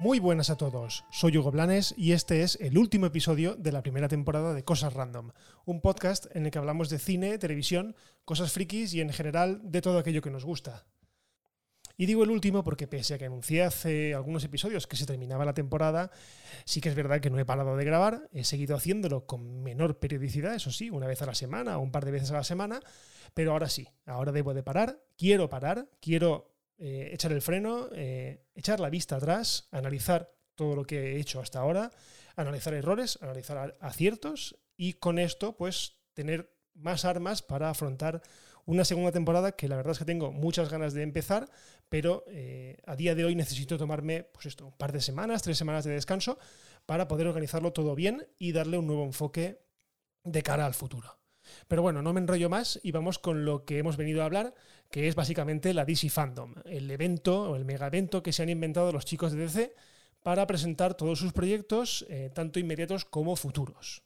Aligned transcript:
Muy 0.00 0.20
buenas 0.20 0.48
a 0.48 0.56
todos, 0.56 1.04
soy 1.10 1.36
Hugo 1.36 1.50
Blanes 1.50 1.92
y 1.96 2.12
este 2.12 2.42
es 2.42 2.56
el 2.60 2.78
último 2.78 3.06
episodio 3.06 3.56
de 3.56 3.72
la 3.72 3.82
primera 3.82 4.06
temporada 4.06 4.54
de 4.54 4.62
Cosas 4.62 4.92
Random, 4.92 5.32
un 5.64 5.80
podcast 5.80 6.26
en 6.36 6.44
el 6.44 6.52
que 6.52 6.58
hablamos 6.58 6.88
de 6.88 7.00
cine, 7.00 7.36
televisión, 7.36 7.96
cosas 8.24 8.52
frikis 8.52 8.94
y 8.94 9.00
en 9.00 9.12
general 9.12 9.60
de 9.64 9.82
todo 9.82 9.98
aquello 9.98 10.22
que 10.22 10.30
nos 10.30 10.44
gusta. 10.44 10.86
Y 11.96 12.06
digo 12.06 12.22
el 12.22 12.30
último 12.30 12.62
porque 12.62 12.86
pese 12.86 13.14
a 13.14 13.18
que 13.18 13.24
anuncié 13.24 13.64
hace 13.64 14.14
algunos 14.14 14.44
episodios 14.44 14.86
que 14.86 14.94
se 14.94 15.04
terminaba 15.04 15.44
la 15.44 15.52
temporada, 15.52 16.12
sí 16.64 16.80
que 16.80 16.90
es 16.90 16.94
verdad 16.94 17.18
que 17.18 17.30
no 17.30 17.40
he 17.40 17.44
parado 17.44 17.76
de 17.76 17.84
grabar, 17.84 18.28
he 18.32 18.44
seguido 18.44 18.76
haciéndolo 18.76 19.26
con 19.26 19.64
menor 19.64 19.98
periodicidad, 19.98 20.54
eso 20.54 20.70
sí, 20.70 20.90
una 20.90 21.08
vez 21.08 21.22
a 21.22 21.26
la 21.26 21.34
semana 21.34 21.76
o 21.76 21.82
un 21.82 21.90
par 21.90 22.04
de 22.04 22.12
veces 22.12 22.30
a 22.30 22.34
la 22.34 22.44
semana, 22.44 22.78
pero 23.34 23.50
ahora 23.50 23.68
sí, 23.68 23.88
ahora 24.06 24.30
debo 24.30 24.54
de 24.54 24.62
parar, 24.62 25.02
quiero 25.16 25.48
parar, 25.48 25.88
quiero 26.00 26.54
eh, 26.78 27.10
echar 27.12 27.32
el 27.32 27.42
freno, 27.42 27.88
eh, 27.92 28.46
echar 28.54 28.80
la 28.80 28.90
vista 28.90 29.16
atrás, 29.16 29.68
analizar 29.72 30.32
todo 30.54 30.76
lo 30.76 30.84
que 30.84 31.16
he 31.16 31.20
hecho 31.20 31.40
hasta 31.40 31.60
ahora, 31.60 31.90
analizar 32.36 32.74
errores, 32.74 33.18
analizar 33.20 33.76
aciertos 33.80 34.56
y 34.76 34.94
con 34.94 35.18
esto 35.18 35.56
pues 35.56 35.98
tener 36.14 36.54
más 36.74 37.04
armas 37.04 37.42
para 37.42 37.70
afrontar 37.70 38.22
una 38.64 38.84
segunda 38.84 39.12
temporada 39.12 39.52
que 39.52 39.66
la 39.66 39.76
verdad 39.76 39.92
es 39.92 39.98
que 39.98 40.04
tengo 40.04 40.30
muchas 40.30 40.68
ganas 40.68 40.92
de 40.92 41.02
empezar, 41.02 41.48
pero 41.88 42.24
eh, 42.28 42.76
a 42.86 42.96
día 42.96 43.14
de 43.14 43.24
hoy 43.24 43.34
necesito 43.34 43.78
tomarme 43.78 44.24
pues 44.24 44.46
esto, 44.46 44.66
un 44.66 44.76
par 44.76 44.92
de 44.92 45.00
semanas, 45.00 45.42
tres 45.42 45.56
semanas 45.58 45.84
de 45.84 45.92
descanso 45.92 46.38
para 46.86 47.08
poder 47.08 47.26
organizarlo 47.26 47.72
todo 47.72 47.94
bien 47.94 48.28
y 48.38 48.52
darle 48.52 48.78
un 48.78 48.86
nuevo 48.86 49.04
enfoque 49.04 49.62
de 50.22 50.42
cara 50.42 50.66
al 50.66 50.74
futuro. 50.74 51.17
Pero 51.66 51.82
bueno, 51.82 52.02
no 52.02 52.12
me 52.12 52.20
enrollo 52.20 52.48
más 52.48 52.80
y 52.82 52.92
vamos 52.92 53.18
con 53.18 53.44
lo 53.44 53.64
que 53.64 53.78
hemos 53.78 53.96
venido 53.96 54.22
a 54.22 54.26
hablar, 54.26 54.54
que 54.90 55.08
es 55.08 55.14
básicamente 55.14 55.74
la 55.74 55.84
DC 55.84 56.10
Fandom, 56.10 56.54
el 56.64 56.90
evento 56.90 57.50
o 57.50 57.56
el 57.56 57.64
mega 57.64 57.86
evento 57.86 58.22
que 58.22 58.32
se 58.32 58.42
han 58.42 58.48
inventado 58.48 58.92
los 58.92 59.04
chicos 59.04 59.32
de 59.32 59.38
DC 59.38 59.74
para 60.22 60.46
presentar 60.46 60.94
todos 60.94 61.18
sus 61.18 61.32
proyectos, 61.32 62.06
eh, 62.08 62.30
tanto 62.34 62.58
inmediatos 62.58 63.04
como 63.04 63.36
futuros. 63.36 64.02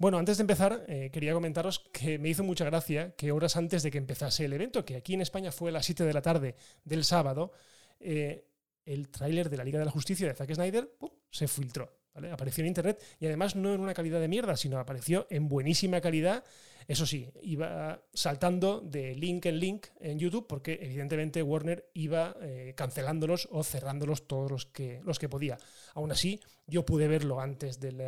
Bueno, 0.00 0.18
antes 0.18 0.36
de 0.36 0.42
empezar, 0.42 0.84
eh, 0.86 1.10
quería 1.12 1.32
comentaros 1.32 1.80
que 1.92 2.20
me 2.20 2.28
hizo 2.28 2.44
mucha 2.44 2.64
gracia 2.64 3.16
que 3.16 3.32
horas 3.32 3.56
antes 3.56 3.82
de 3.82 3.90
que 3.90 3.98
empezase 3.98 4.44
el 4.44 4.52
evento, 4.52 4.84
que 4.84 4.94
aquí 4.94 5.14
en 5.14 5.22
España 5.22 5.50
fue 5.50 5.70
a 5.70 5.72
las 5.72 5.86
7 5.86 6.04
de 6.04 6.12
la 6.12 6.22
tarde 6.22 6.54
del 6.84 7.04
sábado, 7.04 7.50
eh, 7.98 8.46
el 8.84 9.08
tráiler 9.08 9.50
de 9.50 9.56
la 9.56 9.64
Liga 9.64 9.80
de 9.80 9.84
la 9.84 9.90
Justicia 9.90 10.28
de 10.28 10.34
Zack 10.34 10.54
Snyder 10.54 10.88
se 11.30 11.48
filtró. 11.48 11.97
Apareció 12.30 12.62
en 12.62 12.68
internet 12.68 13.02
y 13.20 13.26
además 13.26 13.56
no 13.56 13.74
en 13.74 13.80
una 13.80 13.94
calidad 13.94 14.20
de 14.20 14.28
mierda, 14.28 14.56
sino 14.56 14.78
apareció 14.78 15.26
en 15.30 15.48
buenísima 15.48 16.00
calidad. 16.00 16.44
Eso 16.86 17.04
sí, 17.04 17.28
iba 17.42 18.02
saltando 18.14 18.80
de 18.80 19.14
link 19.14 19.44
en 19.44 19.58
link 19.58 19.86
en 20.00 20.18
YouTube 20.18 20.46
porque 20.46 20.78
evidentemente 20.80 21.42
Warner 21.42 21.90
iba 21.92 22.34
eh, 22.40 22.72
cancelándolos 22.74 23.46
o 23.50 23.62
cerrándolos 23.62 24.26
todos 24.26 24.50
los 24.50 24.66
que, 24.66 25.00
los 25.04 25.18
que 25.18 25.28
podía. 25.28 25.58
Aún 25.94 26.12
así, 26.12 26.40
yo 26.66 26.86
pude 26.86 27.06
verlo 27.06 27.40
antes 27.40 27.78
del 27.78 28.00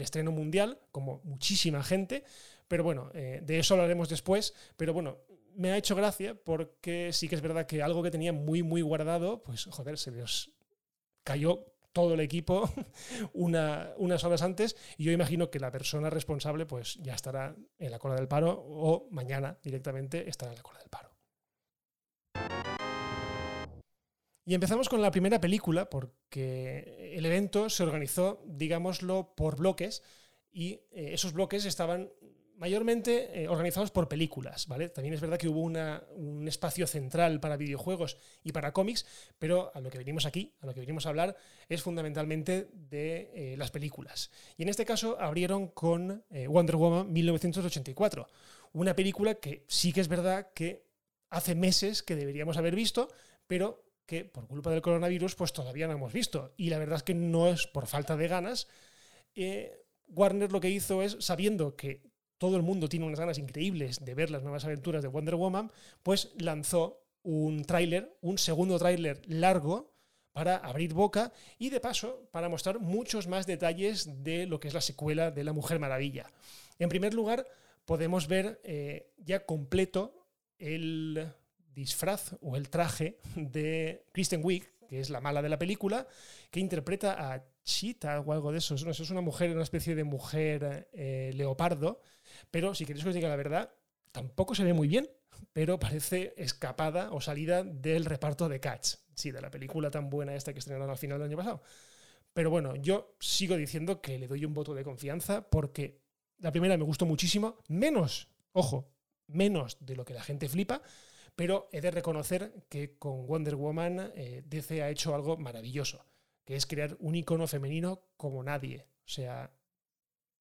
estreno 0.00 0.32
mundial, 0.32 0.80
como 0.90 1.20
muchísima 1.22 1.84
gente, 1.84 2.24
pero 2.66 2.82
bueno, 2.82 3.10
eh, 3.14 3.40
de 3.42 3.60
eso 3.60 3.74
hablaremos 3.74 4.08
después. 4.08 4.52
Pero 4.76 4.92
bueno, 4.92 5.18
me 5.54 5.72
ha 5.72 5.76
hecho 5.76 5.96
gracia 5.96 6.34
porque 6.34 7.12
sí 7.12 7.28
que 7.28 7.34
es 7.34 7.40
verdad 7.40 7.66
que 7.66 7.82
algo 7.82 8.02
que 8.02 8.10
tenía 8.10 8.32
muy, 8.32 8.62
muy 8.62 8.82
guardado, 8.82 9.42
pues 9.42 9.64
joder, 9.66 9.98
se 9.98 10.10
les 10.12 10.50
cayó 11.24 11.66
todo 11.92 12.14
el 12.14 12.20
equipo 12.20 12.70
unas 13.32 14.24
horas 14.24 14.42
antes 14.42 14.76
y 14.96 15.04
yo 15.04 15.12
imagino 15.12 15.50
que 15.50 15.60
la 15.60 15.70
persona 15.70 16.10
responsable 16.10 16.66
pues 16.66 16.94
ya 17.02 17.14
estará 17.14 17.54
en 17.78 17.90
la 17.90 17.98
cola 17.98 18.14
del 18.14 18.28
paro 18.28 18.64
o 18.66 19.08
mañana 19.10 19.58
directamente 19.62 20.28
estará 20.28 20.52
en 20.52 20.56
la 20.58 20.62
cola 20.62 20.78
del 20.78 20.90
paro. 20.90 21.10
Y 24.48 24.54
empezamos 24.54 24.88
con 24.88 25.02
la 25.02 25.10
primera 25.10 25.42
película 25.42 25.90
porque 25.90 27.12
el 27.14 27.26
evento 27.26 27.68
se 27.68 27.82
organizó, 27.82 28.42
digámoslo, 28.46 29.34
por 29.36 29.56
bloques 29.56 30.02
y 30.50 30.80
eh, 30.90 31.12
esos 31.12 31.34
bloques 31.34 31.66
estaban 31.66 32.10
mayormente 32.58 33.42
eh, 33.42 33.48
organizados 33.48 33.90
por 33.90 34.08
películas, 34.08 34.66
¿vale? 34.66 34.88
También 34.88 35.14
es 35.14 35.20
verdad 35.20 35.38
que 35.38 35.48
hubo 35.48 35.62
un 35.62 36.48
espacio 36.48 36.86
central 36.86 37.40
para 37.40 37.56
videojuegos 37.56 38.18
y 38.42 38.52
para 38.52 38.72
cómics, 38.72 39.06
pero 39.38 39.70
a 39.74 39.80
lo 39.80 39.90
que 39.90 39.98
venimos 39.98 40.26
aquí, 40.26 40.52
a 40.60 40.66
lo 40.66 40.74
que 40.74 40.80
venimos 40.80 41.06
a 41.06 41.10
hablar, 41.10 41.36
es 41.68 41.82
fundamentalmente 41.82 42.68
de 42.72 43.30
eh, 43.34 43.56
las 43.56 43.70
películas. 43.70 44.30
Y 44.56 44.64
en 44.64 44.68
este 44.68 44.84
caso 44.84 45.16
abrieron 45.20 45.68
con 45.68 46.24
eh, 46.30 46.48
Wonder 46.48 46.76
Woman 46.76 47.12
1984, 47.12 48.28
una 48.72 48.94
película 48.94 49.36
que 49.36 49.64
sí 49.68 49.92
que 49.92 50.00
es 50.00 50.08
verdad 50.08 50.50
que 50.52 50.84
hace 51.30 51.54
meses 51.54 52.02
que 52.02 52.16
deberíamos 52.16 52.56
haber 52.56 52.74
visto, 52.74 53.08
pero 53.46 53.84
que 54.04 54.24
por 54.24 54.48
culpa 54.48 54.70
del 54.70 54.82
coronavirus 54.82 55.36
pues 55.36 55.52
todavía 55.52 55.86
no 55.86 55.92
hemos 55.92 56.12
visto. 56.12 56.54
Y 56.56 56.70
la 56.70 56.78
verdad 56.78 56.96
es 56.96 57.02
que 57.04 57.14
no 57.14 57.48
es 57.48 57.66
por 57.66 57.86
falta 57.86 58.16
de 58.16 58.26
ganas. 58.26 58.66
Warner 60.08 60.52
lo 60.52 60.60
que 60.60 60.70
hizo 60.70 61.02
es, 61.02 61.16
sabiendo 61.20 61.76
que 61.76 62.07
todo 62.38 62.56
el 62.56 62.62
mundo 62.62 62.88
tiene 62.88 63.06
unas 63.06 63.20
ganas 63.20 63.38
increíbles 63.38 64.04
de 64.04 64.14
ver 64.14 64.30
las 64.30 64.42
nuevas 64.42 64.64
aventuras 64.64 65.02
de 65.02 65.08
Wonder 65.08 65.34
Woman, 65.34 65.70
pues 66.02 66.32
lanzó 66.38 67.02
un 67.22 67.64
tráiler, 67.64 68.16
un 68.20 68.38
segundo 68.38 68.78
tráiler 68.78 69.20
largo 69.26 69.92
para 70.32 70.56
abrir 70.56 70.94
boca 70.94 71.32
y 71.58 71.70
de 71.70 71.80
paso 71.80 72.28
para 72.30 72.48
mostrar 72.48 72.78
muchos 72.78 73.26
más 73.26 73.46
detalles 73.46 74.22
de 74.22 74.46
lo 74.46 74.60
que 74.60 74.68
es 74.68 74.74
la 74.74 74.80
secuela 74.80 75.30
de 75.30 75.42
La 75.42 75.52
Mujer 75.52 75.80
Maravilla. 75.80 76.30
En 76.78 76.88
primer 76.88 77.12
lugar, 77.12 77.44
podemos 77.84 78.28
ver 78.28 78.60
eh, 78.62 79.10
ya 79.18 79.44
completo 79.44 80.14
el 80.58 81.32
disfraz 81.74 82.34
o 82.40 82.56
el 82.56 82.68
traje 82.70 83.18
de 83.34 84.04
Kristen 84.12 84.40
Wiig, 84.44 84.64
que 84.88 85.00
es 85.00 85.10
la 85.10 85.20
mala 85.20 85.42
de 85.42 85.48
la 85.48 85.58
película, 85.58 86.06
que 86.50 86.60
interpreta 86.60 87.32
a 87.32 87.44
Cheetah 87.64 88.20
o 88.20 88.32
algo 88.32 88.52
de 88.52 88.58
eso. 88.58 88.74
Es 88.74 89.10
una 89.10 89.20
mujer, 89.20 89.50
una 89.50 89.62
especie 89.62 89.94
de 89.94 90.04
mujer 90.04 90.88
eh, 90.92 91.32
leopardo, 91.34 92.00
pero 92.50 92.74
si 92.74 92.84
queréis 92.84 93.04
que 93.04 93.10
os 93.10 93.14
diga 93.14 93.28
la 93.28 93.36
verdad, 93.36 93.72
tampoco 94.12 94.54
se 94.54 94.64
ve 94.64 94.72
muy 94.72 94.88
bien, 94.88 95.08
pero 95.52 95.78
parece 95.78 96.34
escapada 96.36 97.10
o 97.12 97.20
salida 97.20 97.62
del 97.62 98.04
reparto 98.04 98.48
de 98.48 98.60
Cats, 98.60 99.04
sí, 99.14 99.30
de 99.30 99.40
la 99.40 99.50
película 99.50 99.90
tan 99.90 100.10
buena 100.10 100.34
esta 100.34 100.52
que 100.52 100.58
estrenaron 100.58 100.90
al 100.90 100.98
final 100.98 101.18
del 101.18 101.28
año 101.28 101.36
pasado. 101.36 101.62
Pero 102.32 102.50
bueno, 102.50 102.76
yo 102.76 103.16
sigo 103.20 103.56
diciendo 103.56 104.00
que 104.00 104.18
le 104.18 104.28
doy 104.28 104.44
un 104.44 104.54
voto 104.54 104.74
de 104.74 104.84
confianza 104.84 105.48
porque 105.48 106.00
la 106.38 106.52
primera 106.52 106.76
me 106.76 106.84
gustó 106.84 107.06
muchísimo, 107.06 107.58
menos, 107.68 108.28
ojo, 108.52 108.92
menos 109.26 109.76
de 109.80 109.96
lo 109.96 110.04
que 110.04 110.14
la 110.14 110.22
gente 110.22 110.48
flipa, 110.48 110.82
pero 111.34 111.68
he 111.72 111.80
de 111.80 111.90
reconocer 111.90 112.66
que 112.68 112.98
con 112.98 113.26
Wonder 113.26 113.56
Woman 113.56 114.12
eh, 114.14 114.42
DC 114.46 114.82
ha 114.82 114.90
hecho 114.90 115.14
algo 115.14 115.36
maravilloso, 115.36 116.04
que 116.44 116.56
es 116.56 116.66
crear 116.66 116.96
un 117.00 117.14
icono 117.14 117.46
femenino 117.46 118.02
como 118.16 118.42
nadie. 118.42 118.86
O 119.04 119.08
sea, 119.08 119.52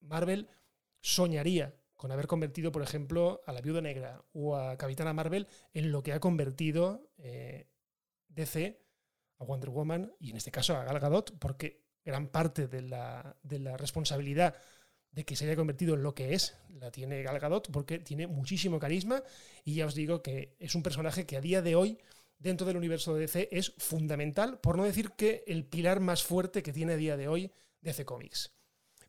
Marvel 0.01 0.49
soñaría 1.01 1.75
con 1.97 2.11
haber 2.11 2.27
convertido, 2.27 2.71
por 2.71 2.83
ejemplo, 2.83 3.41
a 3.45 3.51
la 3.51 3.61
Viuda 3.61 3.81
Negra 3.81 4.23
o 4.33 4.55
a 4.55 4.77
Capitana 4.77 5.13
Marvel 5.13 5.47
en 5.73 5.91
lo 5.91 6.03
que 6.03 6.13
ha 6.13 6.19
convertido 6.19 7.09
eh, 7.17 7.67
DC 8.29 8.79
a 9.39 9.43
Wonder 9.43 9.71
Woman 9.71 10.13
y 10.19 10.29
en 10.29 10.37
este 10.37 10.51
caso 10.51 10.77
a 10.77 10.83
Gal 10.83 10.99
Gadot, 10.99 11.37
porque 11.39 11.83
gran 12.05 12.27
parte 12.27 12.67
de 12.67 12.83
la, 12.83 13.35
de 13.43 13.59
la 13.59 13.75
responsabilidad 13.77 14.55
de 15.11 15.25
que 15.25 15.35
se 15.35 15.45
haya 15.45 15.55
convertido 15.55 15.95
en 15.95 16.03
lo 16.03 16.13
que 16.13 16.33
es 16.33 16.55
la 16.69 16.91
tiene 16.91 17.23
Gal 17.23 17.39
Gadot, 17.39 17.71
porque 17.71 17.99
tiene 17.99 18.27
muchísimo 18.27 18.79
carisma 18.79 19.23
y 19.65 19.75
ya 19.75 19.87
os 19.87 19.95
digo 19.95 20.21
que 20.21 20.55
es 20.59 20.75
un 20.75 20.83
personaje 20.83 21.25
que 21.25 21.37
a 21.37 21.41
día 21.41 21.61
de 21.63 21.75
hoy 21.75 21.97
dentro 22.37 22.67
del 22.67 22.77
universo 22.77 23.15
de 23.15 23.21
DC 23.21 23.49
es 23.51 23.73
fundamental, 23.77 24.59
por 24.59 24.77
no 24.77 24.83
decir 24.83 25.11
que 25.17 25.43
el 25.47 25.65
pilar 25.65 25.99
más 25.99 26.23
fuerte 26.23 26.61
que 26.61 26.73
tiene 26.73 26.93
a 26.93 26.97
día 26.97 27.17
de 27.17 27.27
hoy 27.27 27.51
DC 27.81 28.05
Comics. 28.05 28.56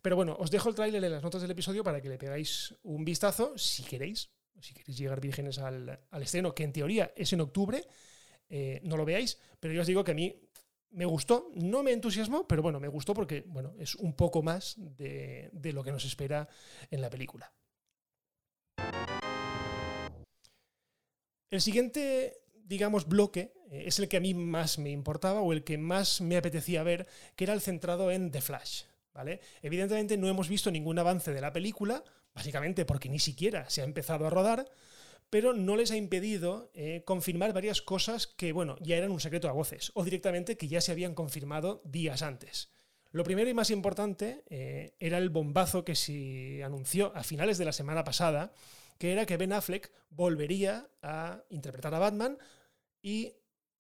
Pero 0.03 0.17
bueno, 0.17 0.37
os 0.39 0.51
dejo 0.51 0.69
el 0.69 0.75
tráiler 0.75 1.03
en 1.03 1.13
las 1.13 1.23
notas 1.23 1.43
del 1.43 1.51
episodio 1.51 1.83
para 1.83 2.01
que 2.01 2.09
le 2.09 2.19
pegáis 2.19 2.75
un 2.83 3.05
vistazo, 3.05 3.57
si 3.57 3.83
queréis, 3.83 4.31
si 4.61 4.75
queréis 4.75 4.99
llegar 4.99 5.21
vírgenes 5.21 5.59
al, 5.59 6.01
estreno, 6.21 6.55
que 6.55 6.65
en 6.65 6.73
teoría 6.73 7.13
es 7.17 7.33
en 7.33 7.41
octubre, 7.41 7.85
eh, 8.49 8.81
no 8.85 8.97
lo 8.97 9.05
veáis, 9.05 9.39
pero 9.61 9.75
yo 9.75 9.83
os 9.83 9.87
digo 9.87 10.05
que 10.05 10.13
a 10.13 10.15
mí 10.15 10.35
me 10.91 11.05
gustó, 11.05 11.51
no 11.55 11.83
me 11.83 11.93
entusiasmó, 11.93 12.47
pero 12.47 12.63
bueno, 12.63 12.81
me 12.81 12.89
gustó 12.89 13.13
porque 13.15 13.45
bueno, 13.47 13.75
es 13.79 13.95
un 13.97 14.15
poco 14.15 14.43
más 14.43 14.75
de, 14.79 15.51
de 15.53 15.73
lo 15.73 15.83
que 15.83 15.93
nos 15.93 16.05
espera 16.05 16.49
en 16.91 17.01
la 17.01 17.11
película. 17.11 17.53
El 21.51 21.63
siguiente, 21.63 22.43
digamos, 22.65 23.07
bloque 23.07 23.53
eh, 23.71 23.85
es 23.87 23.99
el 23.99 24.09
que 24.09 24.19
a 24.19 24.21
mí 24.21 24.35
más 24.35 24.79
me 24.79 24.91
importaba 24.91 25.41
o 25.41 25.53
el 25.53 25.65
que 25.65 25.79
más 25.79 26.21
me 26.21 26.37
apetecía 26.37 26.83
ver, 26.83 27.07
que 27.37 27.45
era 27.45 27.55
el 27.55 27.61
centrado 27.61 28.11
en 28.11 28.31
The 28.31 28.41
Flash. 28.41 28.83
Evidentemente 29.63 30.17
no 30.17 30.29
hemos 30.29 30.49
visto 30.49 30.71
ningún 30.71 30.99
avance 30.99 31.33
de 31.33 31.41
la 31.41 31.53
película, 31.53 32.05
básicamente 32.35 32.85
porque 32.85 33.09
ni 33.09 33.19
siquiera 33.19 33.69
se 33.71 33.81
ha 33.81 33.85
empezado 33.85 34.27
a 34.27 34.31
rodar, 34.31 34.71
pero 35.31 35.53
no 35.53 35.77
les 35.77 35.91
ha 35.91 35.97
impedido 35.97 36.71
eh, 36.75 37.03
confirmar 37.05 37.53
varias 37.53 37.83
cosas 37.83 38.27
que, 38.27 38.53
bueno, 38.53 38.77
ya 38.81 38.97
eran 38.97 39.11
un 39.11 39.21
secreto 39.21 39.49
a 39.49 39.53
voces, 39.53 39.93
o 39.95 40.05
directamente 40.05 40.57
que 40.57 40.69
ya 40.69 40.81
se 40.81 40.93
habían 40.93 41.15
confirmado 41.15 41.83
días 41.85 42.23
antes. 42.23 42.71
Lo 43.11 43.25
primero 43.25 43.49
y 43.49 43.55
más 43.55 43.71
importante 43.71 44.45
eh, 44.49 44.95
era 44.99 45.19
el 45.19 45.31
bombazo 45.31 45.85
que 45.85 45.95
se 45.95 46.63
anunció 46.63 47.13
a 47.15 47.23
finales 47.23 47.59
de 47.59 47.65
la 47.65 47.73
semana 47.73 48.05
pasada, 48.05 48.53
que 48.99 49.13
era 49.13 49.27
que 49.27 49.37
Ben 49.37 49.53
Affleck 49.53 49.91
volvería 50.11 50.89
a 51.03 51.43
interpretar 51.51 51.95
a 51.95 51.99
Batman 51.99 52.39
y 53.01 53.33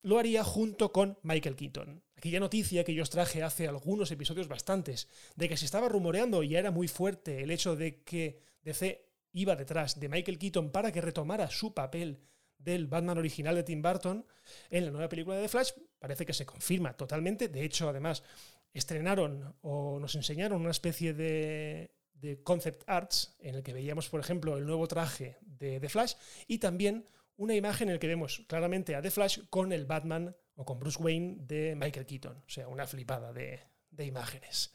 lo 0.03 0.19
haría 0.19 0.45
junto 0.45 0.93
con 0.93 1.19
Michael 1.23 1.57
Keaton. 1.57 2.03
Aquella 2.17 2.41
noticia 2.41 2.85
que 2.85 2.95
yo 2.95 3.03
os 3.03 3.11
traje 3.11 3.43
hace 3.43 3.69
algunos 3.69 4.11
episodios 4.11 4.49
bastantes, 4.49 5.09
de 5.37 5.49
que 5.49 5.57
se 5.57 5.65
estaba 5.65 5.89
rumoreando 5.89 6.43
y 6.43 6.57
era 6.57 6.71
muy 6.71 6.89
fuerte 6.89 7.43
el 7.43 7.51
hecho 7.51 7.77
de 7.77 8.03
que 8.03 8.41
DC 8.63 9.09
iba 9.33 9.57
detrás 9.57 10.01
de 10.01 10.09
Michael 10.09 10.39
Keaton 10.39 10.71
para 10.71 10.91
que 10.91 11.01
retomara 11.01 11.49
su 11.51 11.75
papel 11.75 12.21
del 12.59 12.87
Batman 12.89 13.19
original 13.19 13.55
de 13.55 13.63
Tim 13.63 13.83
Burton 13.83 14.27
en 14.71 14.85
la 14.85 14.91
nueva 14.91 15.09
película 15.09 15.37
de 15.37 15.43
The 15.43 15.49
Flash, 15.49 15.71
parece 15.99 16.27
que 16.27 16.33
se 16.33 16.45
confirma 16.45 16.97
totalmente. 16.97 17.49
De 17.49 17.65
hecho, 17.65 17.89
además, 17.89 18.25
estrenaron 18.73 19.55
o 19.63 19.99
nos 20.01 20.15
enseñaron 20.17 20.61
una 20.61 20.73
especie 20.73 21.15
de, 21.15 21.93
de 22.15 22.43
concept 22.43 22.83
arts 22.87 23.37
en 23.39 23.55
el 23.55 23.63
que 23.63 23.73
veíamos, 23.73 24.09
por 24.09 24.21
ejemplo, 24.21 24.57
el 24.57 24.67
nuevo 24.67 24.89
traje 24.89 25.39
de 25.41 25.79
The 25.81 25.89
Flash 25.89 26.15
y 26.47 26.59
también 26.59 27.05
una 27.39 27.55
imagen 27.55 27.89
en 27.89 27.95
la 27.95 28.01
que 28.01 28.09
vemos 28.09 28.45
claramente 28.49 28.95
a 28.95 29.03
The 29.03 29.11
Flash 29.11 29.41
con 29.49 29.73
el 29.73 29.87
Batman 29.87 30.37
o 30.57 30.65
con 30.65 30.79
Bruce 30.79 31.01
Wayne 31.01 31.37
de 31.39 31.75
Michael 31.77 32.05
Keaton. 32.05 32.37
O 32.37 32.51
sea, 32.51 32.69
una 32.69 32.87
flipada 32.87 33.33
de, 33.33 33.61
imágenes. 34.05 34.73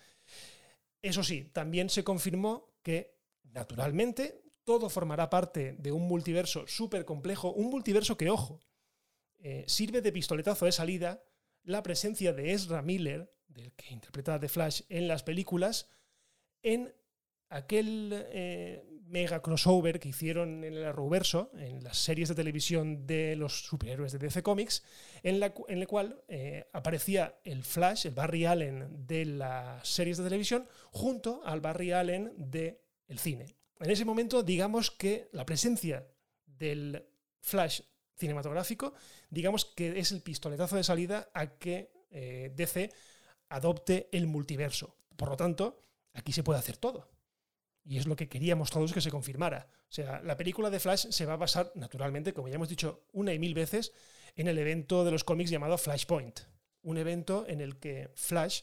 Eso 1.01 1.24
sí, 1.24 1.44
también 1.44 1.89
se 1.89 2.04
confirmó 2.04 2.74
que, 2.81 3.19
naturalmente, 3.44 4.44
todo 4.63 4.89
formará 4.89 5.30
parte 5.30 5.74
de 5.77 5.92
un 5.92 6.07
multiverso 6.07 6.65
súper 6.65 7.04
complejo, 7.04 7.51
un 7.51 7.69
multiverso 7.69 8.18
que, 8.18 8.30
ojo, 8.30 8.62
eh, 9.39 9.65
sirve 9.68 10.01
de 10.01 10.13
pistoletazo 10.13 10.65
de 10.65 10.71
salida 10.71 11.24
la 11.63 11.83
presencia 11.83 12.31
de 12.31 12.54
Ezra 12.54 12.81
Miller, 12.81 13.33
del 13.48 13.74
que 13.74 13.94
interpreta 13.94 14.36
a 14.36 14.39
The 14.39 14.48
Flash 14.48 14.81
en 14.88 15.10
las 15.10 15.24
películas, 15.24 15.89
en 16.62 16.95
aquel 17.50 18.10
eh, 18.13 18.93
mega 19.13 19.44
crossover 19.44 20.00
que 20.00 20.10
hicieron 20.10 20.63
en 20.63 20.74
el 20.74 20.86
Arrowverso, 20.86 21.51
en 21.54 21.83
las 21.83 21.98
series 22.00 22.30
de 22.30 22.36
televisión 22.36 23.06
de 23.06 23.36
los 23.36 23.63
superhéroes 23.63 24.12
de 24.12 24.18
DC 24.18 24.42
Comics, 24.42 24.83
en, 25.21 25.39
la, 25.39 25.54
en 25.68 25.77
el 25.77 25.88
cual 25.88 26.24
eh, 26.27 26.65
aparecía 26.74 27.38
el 27.44 27.63
Flash, 27.63 28.07
el 28.07 28.15
Barry 28.15 28.45
Allen 28.45 29.06
de 29.06 29.25
las 29.25 29.88
series 29.88 30.18
de 30.18 30.24
televisión, 30.24 30.68
junto 30.92 31.42
al 31.45 31.62
Barry 31.62 31.92
Allen 31.92 32.33
del 32.38 32.80
el 33.07 33.19
cine. 33.19 33.45
En 33.80 33.92
ese 33.92 34.04
momento, 34.04 34.42
digamos 34.42 34.89
que 34.89 35.30
la 35.31 35.45
presencia 35.45 36.07
del 36.48 37.06
Flash 37.39 37.81
cinematográfico, 38.15 38.94
digamos 39.30 39.65
que 39.65 40.00
es 40.00 40.12
el 40.12 40.24
pistoletazo 40.24 40.75
de 40.75 40.83
salida 40.83 41.30
a 41.36 41.57
que 41.57 41.92
eh, 42.10 42.51
DC 42.56 42.92
adopte 43.50 44.10
el 44.12 44.25
multiverso. 44.25 44.95
Por 45.15 45.30
lo 45.30 45.38
tanto, 45.38 45.83
aquí 46.13 46.31
se 46.31 46.42
puede 46.42 46.60
hacer 46.60 46.77
todo. 46.77 47.12
Y 47.86 47.98
es 47.98 48.08
lo 48.08 48.16
que 48.16 48.30
queríamos 48.30 48.72
todos 48.72 48.94
que 48.94 49.02
se 49.02 49.12
confirmara. 49.12 49.68
O 49.90 49.92
sea, 49.92 50.22
la 50.22 50.38
película 50.38 50.70
de 50.70 50.80
Flash 50.80 51.08
se 51.10 51.26
va 51.26 51.34
a 51.34 51.38
basar, 51.38 51.72
naturalmente, 51.76 52.34
como 52.34 52.48
ya 52.48 52.56
hemos 52.56 52.70
dicho 52.70 53.06
una 53.12 53.34
y 53.34 53.40
mil 53.40 53.54
veces, 53.54 53.92
en 54.36 54.48
el 54.48 54.58
evento 54.58 55.04
de 55.04 55.12
los 55.12 55.24
cómics 55.24 55.50
llamado 55.50 55.78
Flashpoint. 55.78 56.40
Un 56.82 56.98
evento 56.98 57.46
en 57.48 57.62
el 57.62 57.80
que 57.80 58.10
Flash 58.16 58.62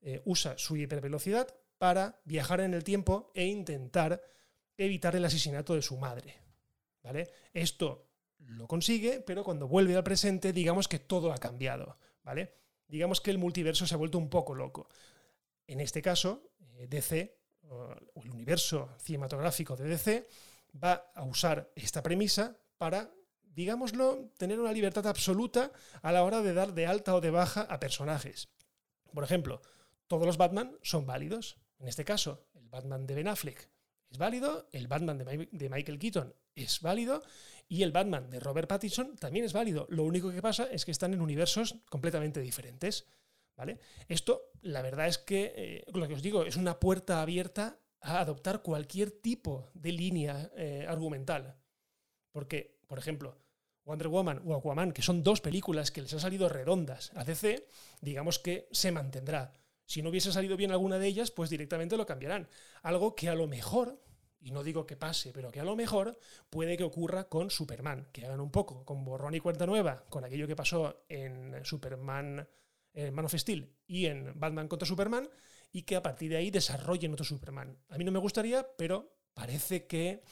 eh, 0.00 0.22
usa 0.24 0.56
su 0.58 0.76
hipervelocidad 0.76 1.54
para 1.78 2.20
viajar 2.24 2.60
en 2.60 2.74
el 2.74 2.84
tiempo 2.84 3.30
e 3.34 3.46
intentar 3.46 4.22
evitar 4.76 5.14
el 5.16 5.24
asesinato 5.24 5.74
de 5.74 5.82
su 5.82 5.96
madre. 5.96 6.34
¿Vale? 7.02 7.30
Esto 7.52 8.08
lo 8.38 8.66
consigue, 8.66 9.20
pero 9.20 9.44
cuando 9.44 9.68
vuelve 9.68 9.96
al 9.96 10.04
presente, 10.04 10.52
digamos 10.52 10.88
que 10.88 10.98
todo 10.98 11.32
ha 11.32 11.38
cambiado. 11.38 11.98
¿Vale? 12.22 12.54
Digamos 12.88 13.20
que 13.20 13.30
el 13.30 13.38
multiverso 13.38 13.86
se 13.86 13.94
ha 13.94 13.98
vuelto 13.98 14.18
un 14.18 14.30
poco 14.30 14.54
loco. 14.54 14.88
En 15.66 15.80
este 15.80 16.02
caso, 16.02 16.50
eh, 16.76 16.86
DC 16.88 17.43
el 18.16 18.30
universo 18.30 18.90
cinematográfico 18.98 19.76
de 19.76 19.84
DC 19.84 20.28
va 20.82 21.10
a 21.14 21.24
usar 21.24 21.70
esta 21.74 22.02
premisa 22.02 22.56
para, 22.76 23.10
digámoslo, 23.42 24.30
tener 24.36 24.60
una 24.60 24.72
libertad 24.72 25.06
absoluta 25.06 25.72
a 26.02 26.12
la 26.12 26.24
hora 26.24 26.42
de 26.42 26.54
dar 26.54 26.74
de 26.74 26.86
alta 26.86 27.14
o 27.14 27.20
de 27.20 27.30
baja 27.30 27.62
a 27.62 27.80
personajes. 27.80 28.48
Por 29.12 29.24
ejemplo, 29.24 29.62
todos 30.06 30.26
los 30.26 30.36
Batman 30.36 30.76
son 30.82 31.06
válidos. 31.06 31.56
En 31.78 31.88
este 31.88 32.04
caso, 32.04 32.46
el 32.54 32.68
Batman 32.68 33.06
de 33.06 33.14
Ben 33.14 33.28
Affleck 33.28 33.68
es 34.10 34.18
válido, 34.18 34.68
el 34.72 34.86
Batman 34.86 35.18
de, 35.18 35.68
Michael 35.68 35.98
Keaton 35.98 36.34
es 36.54 36.80
válido 36.80 37.22
y 37.68 37.82
el 37.82 37.90
Batman 37.90 38.30
de 38.30 38.38
Robert 38.38 38.68
Pattinson 38.68 39.16
también 39.16 39.44
es 39.44 39.52
válido. 39.52 39.86
Lo 39.90 40.04
único 40.04 40.30
que 40.30 40.40
pasa 40.40 40.68
es 40.70 40.84
que 40.84 40.92
están 40.92 41.14
en 41.14 41.20
universos 41.20 41.76
completamente 41.88 42.40
diferentes. 42.40 43.06
¿Vale? 43.56 43.78
Esto, 44.08 44.50
la 44.62 44.82
verdad 44.82 45.06
es 45.06 45.18
que, 45.18 45.52
eh, 45.56 45.84
lo 45.92 46.08
que 46.08 46.14
os 46.14 46.22
digo, 46.22 46.44
es 46.44 46.56
una 46.56 46.80
puerta 46.80 47.22
abierta 47.22 47.78
a 48.00 48.20
adoptar 48.20 48.62
cualquier 48.62 49.10
tipo 49.10 49.70
de 49.74 49.92
línea 49.92 50.50
eh, 50.56 50.84
argumental. 50.88 51.56
Porque, 52.32 52.78
por 52.86 52.98
ejemplo, 52.98 53.38
Wonder 53.84 54.08
Woman 54.08 54.42
o 54.44 54.54
Aquaman, 54.54 54.92
que 54.92 55.02
son 55.02 55.22
dos 55.22 55.40
películas 55.40 55.90
que 55.90 56.02
les 56.02 56.12
han 56.12 56.20
salido 56.20 56.48
redondas 56.48 57.12
a 57.14 57.24
DC, 57.24 57.66
digamos 58.00 58.38
que 58.38 58.68
se 58.72 58.92
mantendrá. 58.92 59.52
Si 59.86 60.02
no 60.02 60.10
hubiese 60.10 60.32
salido 60.32 60.56
bien 60.56 60.72
alguna 60.72 60.98
de 60.98 61.06
ellas, 61.06 61.30
pues 61.30 61.50
directamente 61.50 61.96
lo 61.96 62.06
cambiarán. 62.06 62.48
Algo 62.82 63.14
que 63.14 63.28
a 63.28 63.34
lo 63.34 63.46
mejor, 63.46 64.00
y 64.40 64.50
no 64.50 64.62
digo 64.62 64.86
que 64.86 64.96
pase, 64.96 65.32
pero 65.32 65.50
que 65.50 65.60
a 65.60 65.64
lo 65.64 65.76
mejor 65.76 66.18
puede 66.48 66.76
que 66.76 66.84
ocurra 66.84 67.28
con 67.28 67.50
Superman, 67.50 68.08
que 68.10 68.24
hagan 68.24 68.40
un 68.40 68.50
poco 68.50 68.84
con 68.84 69.04
borrón 69.04 69.34
y 69.34 69.40
cuenta 69.40 69.66
nueva, 69.66 70.04
con 70.08 70.24
aquello 70.24 70.46
que 70.46 70.56
pasó 70.56 71.04
en 71.08 71.64
Superman 71.64 72.48
en 72.94 73.12
Man 73.12 73.26
of 73.26 73.34
Steel 73.34 73.70
y 73.86 74.06
en 74.06 74.38
Batman 74.38 74.68
contra 74.68 74.86
Superman, 74.86 75.28
y 75.72 75.82
que 75.82 75.96
a 75.96 76.02
partir 76.02 76.30
de 76.30 76.36
ahí 76.36 76.50
desarrollen 76.50 77.12
otro 77.12 77.24
Superman. 77.24 77.76
A 77.88 77.98
mí 77.98 78.04
no 78.04 78.12
me 78.12 78.18
gustaría, 78.20 78.66
pero 78.76 79.16
parece 79.34 79.86
que 79.86 80.22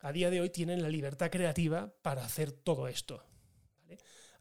a 0.00 0.12
día 0.12 0.30
de 0.30 0.40
hoy 0.40 0.50
tienen 0.50 0.82
la 0.82 0.88
libertad 0.88 1.30
creativa 1.30 1.92
para 2.02 2.24
hacer 2.24 2.52
todo 2.52 2.86
esto. 2.86 3.24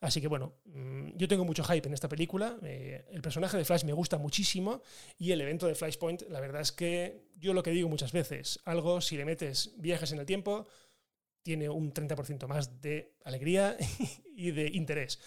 Así 0.01 0.21
que 0.21 0.27
bueno, 0.27 0.53
mm, 0.65 1.09
yo 1.15 1.27
tengo 1.27 1.43
mucho 1.43 1.63
hype 1.63 1.87
en 1.87 1.93
esta 1.93 2.07
película. 2.07 2.57
Eh, 2.63 3.05
el 3.11 3.21
personaje 3.21 3.57
de 3.57 3.65
Flash 3.65 3.83
me 3.83 3.93
gusta 3.93 4.17
muchísimo 4.17 4.81
y 5.17 5.31
el 5.31 5.41
evento 5.41 5.67
de 5.67 5.75
Flashpoint, 5.75 6.23
la 6.29 6.39
verdad 6.39 6.61
es 6.61 6.71
que 6.71 7.25
yo 7.35 7.53
lo 7.53 7.63
que 7.63 7.71
digo 7.71 7.89
muchas 7.89 8.11
veces, 8.11 8.59
algo 8.65 9.01
si 9.01 9.17
le 9.17 9.25
metes 9.25 9.73
viajes 9.77 10.11
en 10.11 10.19
el 10.19 10.25
tiempo, 10.25 10.67
tiene 11.41 11.69
un 11.69 11.93
30% 11.93 12.47
más 12.47 12.81
de 12.81 13.15
alegría 13.25 13.75
y 14.35 14.51
de 14.51 14.67
interés. 14.67 15.19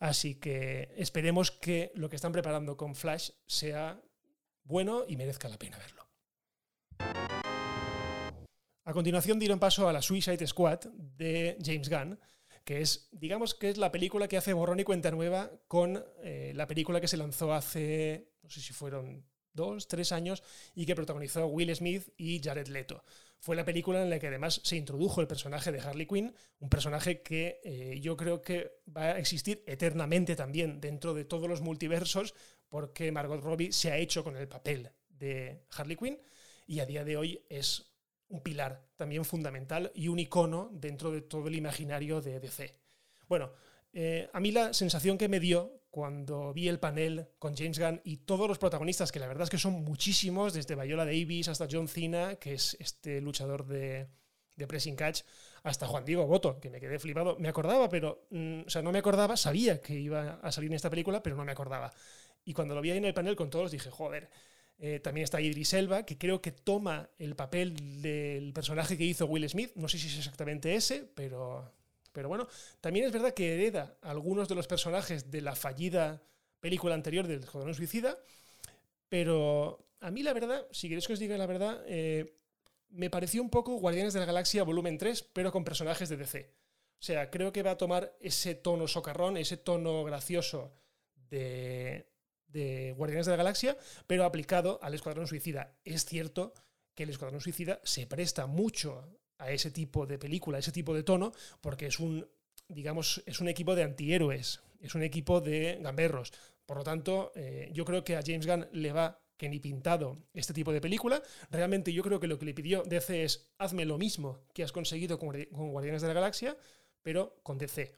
Así 0.00 0.36
que 0.36 0.94
esperemos 0.96 1.50
que 1.50 1.92
lo 1.94 2.08
que 2.08 2.16
están 2.16 2.32
preparando 2.32 2.76
con 2.76 2.94
Flash 2.94 3.30
sea 3.46 4.02
bueno 4.64 5.04
y 5.06 5.16
merezca 5.16 5.48
la 5.48 5.58
pena 5.58 5.78
verlo. 5.78 6.08
A 8.84 8.92
continuación 8.94 9.38
dieron 9.38 9.60
paso 9.60 9.88
a 9.88 9.92
la 9.92 10.00
Suicide 10.00 10.46
Squad 10.46 10.80
de 10.94 11.58
James 11.62 11.90
Gunn, 11.90 12.18
que 12.64 12.80
es, 12.80 13.08
digamos 13.12 13.54
que 13.54 13.68
es 13.68 13.76
la 13.76 13.92
película 13.92 14.26
que 14.26 14.38
hace 14.38 14.54
borrón 14.54 14.80
y 14.80 14.84
cuenta 14.84 15.10
nueva 15.10 15.50
con 15.68 16.02
eh, 16.22 16.52
la 16.56 16.66
película 16.66 17.00
que 17.00 17.08
se 17.08 17.18
lanzó 17.18 17.52
hace, 17.52 18.32
no 18.42 18.48
sé 18.48 18.62
si 18.62 18.72
fueron 18.72 19.26
dos, 19.52 19.86
tres 19.86 20.12
años, 20.12 20.42
y 20.74 20.86
que 20.86 20.96
protagonizó 20.96 21.46
Will 21.46 21.74
Smith 21.76 22.08
y 22.16 22.40
Jared 22.42 22.68
Leto 22.68 23.04
fue 23.40 23.56
la 23.56 23.64
película 23.64 24.02
en 24.02 24.10
la 24.10 24.18
que 24.18 24.26
además 24.26 24.60
se 24.62 24.76
introdujo 24.76 25.20
el 25.20 25.26
personaje 25.26 25.72
de 25.72 25.80
Harley 25.80 26.06
Quinn, 26.06 26.34
un 26.58 26.68
personaje 26.68 27.22
que 27.22 27.60
eh, 27.64 27.98
yo 28.00 28.16
creo 28.16 28.42
que 28.42 28.80
va 28.94 29.04
a 29.04 29.18
existir 29.18 29.64
eternamente 29.66 30.36
también 30.36 30.80
dentro 30.80 31.14
de 31.14 31.24
todos 31.24 31.48
los 31.48 31.62
multiversos, 31.62 32.34
porque 32.68 33.10
Margot 33.10 33.42
Robbie 33.42 33.72
se 33.72 33.90
ha 33.90 33.96
hecho 33.96 34.22
con 34.22 34.36
el 34.36 34.46
papel 34.46 34.90
de 35.08 35.64
Harley 35.70 35.96
Quinn 35.96 36.20
y 36.66 36.80
a 36.80 36.86
día 36.86 37.02
de 37.02 37.16
hoy 37.16 37.44
es 37.48 37.90
un 38.28 38.42
pilar 38.42 38.86
también 38.94 39.24
fundamental 39.24 39.90
y 39.94 40.08
un 40.08 40.18
icono 40.18 40.70
dentro 40.72 41.10
de 41.10 41.22
todo 41.22 41.48
el 41.48 41.56
imaginario 41.56 42.20
de 42.20 42.40
DC. 42.40 42.76
Bueno, 43.26 43.52
eh, 43.92 44.28
a 44.32 44.40
mí 44.40 44.52
la 44.52 44.72
sensación 44.72 45.18
que 45.18 45.28
me 45.28 45.40
dio 45.40 45.80
cuando 45.90 46.52
vi 46.52 46.68
el 46.68 46.78
panel 46.78 47.26
con 47.38 47.56
James 47.56 47.78
Gunn 47.78 48.00
y 48.04 48.18
todos 48.18 48.46
los 48.48 48.58
protagonistas, 48.58 49.10
que 49.10 49.18
la 49.18 49.26
verdad 49.26 49.44
es 49.44 49.50
que 49.50 49.58
son 49.58 49.84
muchísimos, 49.84 50.52
desde 50.52 50.76
Viola 50.76 51.04
Davis 51.04 51.48
hasta 51.48 51.66
John 51.70 51.88
Cena, 51.88 52.36
que 52.36 52.54
es 52.54 52.76
este 52.78 53.20
luchador 53.20 53.66
de, 53.66 54.06
de 54.56 54.66
Pressing 54.66 54.94
Catch, 54.94 55.22
hasta 55.64 55.86
Juan 55.86 56.04
Diego 56.04 56.26
Boto, 56.26 56.60
que 56.60 56.70
me 56.70 56.80
quedé 56.80 56.98
flipado. 56.98 57.36
Me 57.38 57.48
acordaba, 57.48 57.88
pero, 57.88 58.26
mm, 58.30 58.62
o 58.66 58.70
sea, 58.70 58.82
no 58.82 58.92
me 58.92 59.00
acordaba, 59.00 59.36
sabía 59.36 59.80
que 59.80 59.98
iba 59.98 60.38
a 60.42 60.52
salir 60.52 60.70
en 60.70 60.76
esta 60.76 60.90
película, 60.90 61.22
pero 61.22 61.36
no 61.36 61.44
me 61.44 61.52
acordaba. 61.52 61.92
Y 62.44 62.52
cuando 62.52 62.74
lo 62.74 62.80
vi 62.80 62.92
ahí 62.92 62.98
en 62.98 63.04
el 63.04 63.14
panel 63.14 63.36
con 63.36 63.50
todos, 63.50 63.72
dije, 63.72 63.90
joder. 63.90 64.30
Eh, 64.82 64.98
también 64.98 65.24
está 65.24 65.42
Idris 65.42 65.74
Elba, 65.74 66.06
que 66.06 66.16
creo 66.16 66.40
que 66.40 66.52
toma 66.52 67.10
el 67.18 67.36
papel 67.36 68.00
del 68.00 68.54
personaje 68.54 68.96
que 68.96 69.04
hizo 69.04 69.26
Will 69.26 69.46
Smith. 69.46 69.72
No 69.74 69.88
sé 69.88 69.98
si 69.98 70.06
es 70.06 70.16
exactamente 70.16 70.74
ese, 70.74 71.04
pero 71.14 71.70
pero 72.20 72.28
bueno, 72.28 72.48
también 72.82 73.06
es 73.06 73.12
verdad 73.12 73.32
que 73.32 73.54
hereda 73.54 73.96
algunos 74.02 74.46
de 74.46 74.54
los 74.54 74.66
personajes 74.66 75.30
de 75.30 75.40
la 75.40 75.56
fallida 75.56 76.22
película 76.60 76.92
anterior 76.92 77.26
del 77.26 77.40
Escuadrón 77.40 77.74
Suicida, 77.74 78.18
pero 79.08 79.88
a 80.00 80.10
mí 80.10 80.22
la 80.22 80.34
verdad, 80.34 80.66
si 80.70 80.88
queréis 80.88 81.06
que 81.06 81.14
os 81.14 81.18
diga 81.18 81.38
la 81.38 81.46
verdad, 81.46 81.82
eh, 81.86 82.36
me 82.90 83.08
pareció 83.08 83.40
un 83.40 83.48
poco 83.48 83.76
Guardianes 83.76 84.12
de 84.12 84.20
la 84.20 84.26
Galaxia 84.26 84.64
volumen 84.64 84.98
3, 84.98 85.30
pero 85.32 85.50
con 85.50 85.64
personajes 85.64 86.10
de 86.10 86.18
DC. 86.18 86.52
O 86.98 87.02
sea, 87.02 87.30
creo 87.30 87.54
que 87.54 87.62
va 87.62 87.70
a 87.70 87.78
tomar 87.78 88.14
ese 88.20 88.54
tono 88.54 88.86
socarrón, 88.86 89.38
ese 89.38 89.56
tono 89.56 90.04
gracioso 90.04 90.74
de, 91.14 92.06
de 92.48 92.92
Guardianes 92.98 93.24
de 93.24 93.32
la 93.32 93.38
Galaxia, 93.38 93.78
pero 94.06 94.26
aplicado 94.26 94.78
al 94.82 94.92
Escuadrón 94.92 95.26
Suicida. 95.26 95.74
Es 95.86 96.04
cierto 96.04 96.52
que 96.94 97.04
el 97.04 97.08
Escuadrón 97.08 97.40
Suicida 97.40 97.80
se 97.82 98.06
presta 98.06 98.44
mucho 98.44 99.08
a 99.40 99.50
ese 99.50 99.70
tipo 99.70 100.06
de 100.06 100.18
película, 100.18 100.58
a 100.58 100.60
ese 100.60 100.70
tipo 100.70 100.94
de 100.94 101.02
tono, 101.02 101.32
porque 101.60 101.86
es 101.86 101.98
un, 101.98 102.28
digamos, 102.68 103.22
es 103.26 103.40
un 103.40 103.48
equipo 103.48 103.74
de 103.74 103.82
antihéroes. 103.82 104.60
es 104.80 104.94
un 104.94 105.02
equipo 105.02 105.40
de 105.40 105.78
gamberros. 105.80 106.32
Por 106.64 106.78
lo 106.78 106.84
tanto, 106.84 107.32
eh, 107.34 107.70
yo 107.72 107.84
creo 107.84 108.04
que 108.04 108.16
a 108.16 108.22
James 108.24 108.46
Gunn 108.46 108.68
le 108.72 108.92
va 108.92 109.20
que 109.36 109.48
ni 109.48 109.58
pintado 109.58 110.18
este 110.34 110.52
tipo 110.52 110.70
de 110.72 110.82
película. 110.82 111.22
Realmente 111.50 111.92
yo 111.92 112.02
creo 112.02 112.20
que 112.20 112.26
lo 112.26 112.38
que 112.38 112.44
le 112.44 112.54
pidió 112.54 112.82
DC 112.82 113.24
es 113.24 113.50
hazme 113.58 113.86
lo 113.86 113.96
mismo 113.96 114.44
que 114.52 114.62
has 114.62 114.70
conseguido 114.70 115.18
con, 115.18 115.32
Guardianes 115.50 116.02
de 116.02 116.08
la 116.08 116.14
Galaxia, 116.14 116.56
pero 117.02 117.40
con 117.42 117.56
DC. 117.56 117.96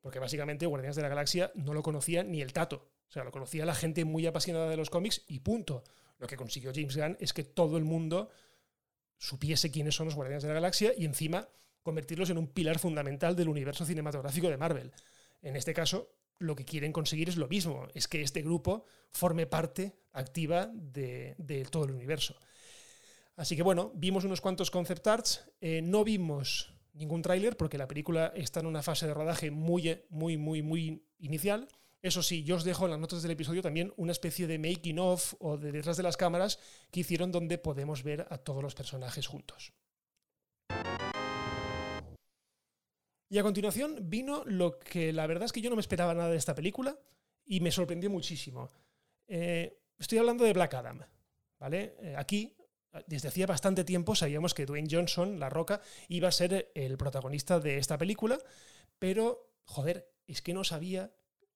Porque 0.00 0.18
básicamente 0.18 0.64
Guardianes 0.66 0.96
de 0.96 1.02
la 1.02 1.10
Galaxia 1.10 1.52
no 1.54 1.74
lo 1.74 1.82
conocía 1.82 2.24
ni 2.24 2.40
el 2.40 2.54
tato. 2.54 2.88
O 3.08 3.12
sea, 3.12 3.22
lo 3.22 3.30
conocía 3.30 3.66
la 3.66 3.74
gente 3.74 4.06
muy 4.06 4.26
apasionada 4.26 4.70
de 4.70 4.78
los 4.78 4.88
cómics 4.88 5.22
y 5.28 5.40
punto. 5.40 5.84
Lo 6.18 6.26
que 6.26 6.36
consiguió 6.36 6.72
James 6.74 6.96
Gunn 6.96 7.18
es 7.20 7.34
que 7.34 7.44
todo 7.44 7.76
el 7.76 7.84
mundo 7.84 8.30
supiese 9.22 9.70
quiénes 9.70 9.94
son 9.94 10.06
los 10.06 10.16
Guardianes 10.16 10.42
de 10.42 10.48
la 10.48 10.54
Galaxia 10.54 10.92
y 10.98 11.04
encima 11.04 11.48
convertirlos 11.84 12.30
en 12.30 12.38
un 12.38 12.48
pilar 12.48 12.80
fundamental 12.80 13.36
del 13.36 13.48
universo 13.48 13.86
cinematográfico 13.86 14.48
de 14.48 14.56
Marvel. 14.56 14.92
En 15.42 15.54
este 15.54 15.72
caso, 15.72 16.10
lo 16.38 16.56
que 16.56 16.64
quieren 16.64 16.92
conseguir 16.92 17.28
es 17.28 17.36
lo 17.36 17.46
mismo, 17.46 17.86
es 17.94 18.08
que 18.08 18.20
este 18.20 18.42
grupo 18.42 18.84
forme 19.10 19.46
parte 19.46 19.94
activa 20.12 20.68
de, 20.74 21.36
todo 21.70 21.84
el 21.84 21.92
universo. 21.92 22.34
Así 23.36 23.54
que 23.54 23.62
bueno, 23.62 23.92
vimos 23.94 24.24
unos 24.24 24.40
cuantos 24.40 24.72
concept 24.72 25.06
arts, 25.06 25.44
eh, 25.60 25.82
no 25.82 26.02
vimos 26.02 26.74
ningún 26.92 27.22
tráiler 27.22 27.56
porque 27.56 27.78
la 27.78 27.86
película 27.86 28.32
está 28.34 28.58
en 28.58 28.66
una 28.66 28.82
fase 28.82 29.06
de 29.06 29.14
rodaje 29.14 29.52
muy, 29.52 30.02
muy, 30.10 30.36
muy, 30.36 30.62
muy 30.62 31.04
inicial. 31.20 31.68
Eso 32.02 32.20
sí, 32.20 32.42
yo 32.42 32.56
os 32.56 32.64
dejo 32.64 32.84
en 32.84 32.90
las 32.90 33.00
notas 33.00 33.22
del 33.22 33.30
episodio 33.30 33.62
también 33.62 33.94
una 33.96 34.10
especie 34.10 34.48
de 34.48 34.58
making 34.58 34.98
of 34.98 35.34
o 35.38 35.56
de 35.56 35.70
detrás 35.70 35.96
de 35.96 36.02
las 36.02 36.16
cámaras 36.16 36.58
que 36.90 37.00
hicieron 37.00 37.30
donde 37.30 37.58
podemos 37.58 38.02
ver 38.02 38.26
a 38.28 38.38
todos 38.38 38.60
los 38.60 38.74
personajes 38.74 39.28
juntos. 39.28 39.72
Y 43.30 43.38
a 43.38 43.42
continuación 43.42 44.10
vino 44.10 44.42
lo 44.44 44.80
que 44.80 45.12
la 45.12 45.28
verdad 45.28 45.44
es 45.44 45.52
que 45.52 45.60
yo 45.60 45.70
no 45.70 45.76
me 45.76 45.80
esperaba 45.80 46.12
nada 46.12 46.28
de 46.28 46.36
esta 46.36 46.56
película 46.56 46.98
y 47.46 47.60
me 47.60 47.70
sorprendió 47.70 48.10
muchísimo. 48.10 48.68
Eh, 49.28 49.80
estoy 49.96 50.18
hablando 50.18 50.44
de 50.44 50.52
Black 50.52 50.74
Adam. 50.74 51.04
¿vale? 51.60 51.94
Eh, 52.00 52.14
aquí, 52.18 52.56
desde 53.06 53.28
hacía 53.28 53.46
bastante 53.46 53.84
tiempo, 53.84 54.16
sabíamos 54.16 54.52
que 54.52 54.66
Dwayne 54.66 54.88
Johnson, 54.90 55.38
La 55.38 55.48
Roca, 55.48 55.80
iba 56.08 56.26
a 56.26 56.32
ser 56.32 56.72
el 56.74 56.98
protagonista 56.98 57.60
de 57.60 57.78
esta 57.78 57.96
película, 57.96 58.38
pero, 58.98 59.54
joder, 59.64 60.12
es 60.26 60.42
que 60.42 60.52
no 60.52 60.64
sabía 60.64 61.12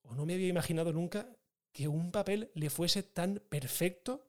o 0.09 0.15
no 0.15 0.27
me 0.27 0.35
había 0.35 0.49
imaginado 0.49 0.93
nunca 0.93 1.29
que 1.73 1.89
un 1.89 2.11
papel 2.11 2.51
le 2.55 2.71
fuese 2.71 3.03
tan 3.03 3.43
perfecto 3.49 4.27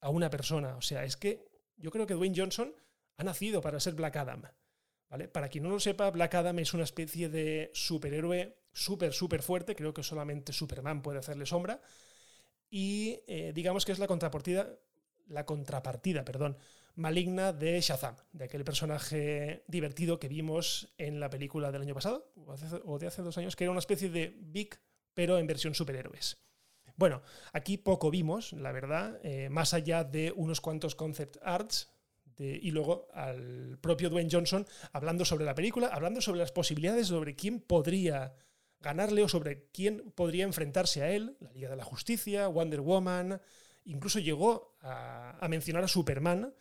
a 0.00 0.10
una 0.10 0.30
persona. 0.30 0.76
O 0.76 0.82
sea, 0.82 1.04
es 1.04 1.16
que 1.16 1.48
yo 1.76 1.90
creo 1.90 2.06
que 2.06 2.14
Dwayne 2.14 2.36
Johnson 2.36 2.74
ha 3.16 3.24
nacido 3.24 3.60
para 3.60 3.80
ser 3.80 3.94
Black 3.94 4.16
Adam. 4.16 4.42
Para 5.32 5.48
quien 5.48 5.64
no 5.64 5.70
lo 5.70 5.80
sepa, 5.80 6.10
Black 6.10 6.34
Adam 6.34 6.58
es 6.58 6.74
una 6.74 6.84
especie 6.84 7.28
de 7.28 7.70
superhéroe 7.72 8.56
súper, 8.72 9.12
súper 9.12 9.42
fuerte, 9.42 9.74
creo 9.74 9.94
que 9.94 10.02
solamente 10.02 10.52
Superman 10.52 11.00
puede 11.00 11.20
hacerle 11.20 11.46
sombra, 11.46 11.80
y 12.68 13.20
eh, 13.26 13.52
digamos 13.54 13.84
que 13.84 13.92
es 13.92 13.98
la 13.98 14.06
contrapartida, 14.06 14.68
la 15.28 15.46
contrapartida, 15.46 16.24
perdón, 16.24 16.58
maligna 16.96 17.52
de 17.52 17.80
Shazam, 17.80 18.16
de 18.32 18.44
aquel 18.44 18.64
personaje 18.64 19.62
divertido 19.68 20.18
que 20.18 20.28
vimos 20.28 20.92
en 20.98 21.20
la 21.20 21.30
película 21.30 21.70
del 21.70 21.82
año 21.82 21.94
pasado, 21.94 22.32
o 22.84 22.98
de 22.98 23.06
hace 23.06 23.22
dos 23.22 23.38
años, 23.38 23.54
que 23.54 23.64
era 23.64 23.70
una 23.70 23.80
especie 23.80 24.10
de 24.10 24.34
Big, 24.38 24.78
pero 25.16 25.38
en 25.38 25.46
versión 25.46 25.74
superhéroes. 25.74 26.36
Bueno, 26.96 27.22
aquí 27.52 27.78
poco 27.78 28.10
vimos, 28.10 28.52
la 28.52 28.70
verdad, 28.70 29.18
eh, 29.22 29.48
más 29.48 29.72
allá 29.72 30.04
de 30.04 30.32
unos 30.36 30.60
cuantos 30.60 30.94
concept 30.94 31.38
arts, 31.42 31.90
y 32.38 32.70
luego 32.70 33.08
al 33.14 33.78
propio 33.80 34.10
Dwayne 34.10 34.28
Johnson 34.30 34.66
hablando 34.92 35.24
sobre 35.24 35.46
la 35.46 35.54
película, 35.54 35.86
hablando 35.88 36.20
sobre 36.20 36.40
las 36.40 36.52
posibilidades, 36.52 37.06
sobre 37.06 37.34
quién 37.34 37.60
podría 37.60 38.34
ganarle 38.80 39.22
o 39.22 39.28
sobre 39.28 39.70
quién 39.72 40.12
podría 40.14 40.44
enfrentarse 40.44 41.02
a 41.02 41.10
él, 41.10 41.38
la 41.40 41.50
Liga 41.52 41.70
de 41.70 41.76
la 41.76 41.84
Justicia, 41.84 42.46
Wonder 42.48 42.82
Woman, 42.82 43.40
incluso 43.86 44.18
llegó 44.18 44.76
a, 44.82 45.38
a 45.40 45.48
mencionar 45.48 45.84
a 45.84 45.88
Superman, 45.88 46.52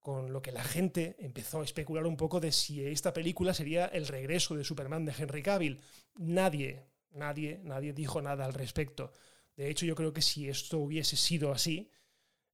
con 0.00 0.32
lo 0.32 0.40
que 0.40 0.52
la 0.52 0.64
gente 0.64 1.16
empezó 1.18 1.60
a 1.60 1.64
especular 1.64 2.06
un 2.06 2.16
poco 2.16 2.40
de 2.40 2.50
si 2.50 2.82
esta 2.82 3.12
película 3.12 3.52
sería 3.52 3.84
el 3.84 4.06
regreso 4.06 4.54
de 4.54 4.64
Superman 4.64 5.04
de 5.04 5.12
Henry 5.18 5.42
Cavill. 5.42 5.82
Nadie, 6.16 6.86
nadie, 7.10 7.60
nadie 7.62 7.92
dijo 7.92 8.20
nada 8.22 8.44
al 8.44 8.54
respecto. 8.54 9.12
De 9.56 9.68
hecho, 9.68 9.86
yo 9.86 9.94
creo 9.94 10.12
que 10.12 10.22
si 10.22 10.48
esto 10.48 10.78
hubiese 10.78 11.16
sido 11.16 11.52
así, 11.52 11.90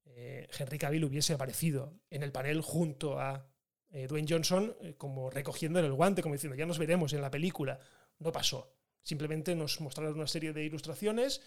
eh, 0.07 0.49
Henry 0.59 0.79
Cavill 0.79 1.05
hubiese 1.05 1.33
aparecido 1.33 2.01
en 2.09 2.23
el 2.23 2.33
panel 2.33 2.61
junto 2.61 3.19
a 3.19 3.47
eh, 3.91 4.07
Dwayne 4.07 4.29
Johnson 4.29 4.77
eh, 4.81 4.95
como 4.97 5.29
recogiendo 5.29 5.81
el 5.81 5.93
guante, 5.93 6.23
como 6.23 6.35
diciendo, 6.35 6.57
ya 6.57 6.67
nos 6.67 6.79
veremos 6.79 7.13
en 7.13 7.21
la 7.21 7.31
película. 7.31 7.79
No 8.19 8.33
pasó. 8.33 8.73
Simplemente 9.03 9.55
nos 9.55 9.81
mostraron 9.81 10.15
una 10.15 10.27
serie 10.27 10.53
de 10.53 10.65
ilustraciones, 10.65 11.43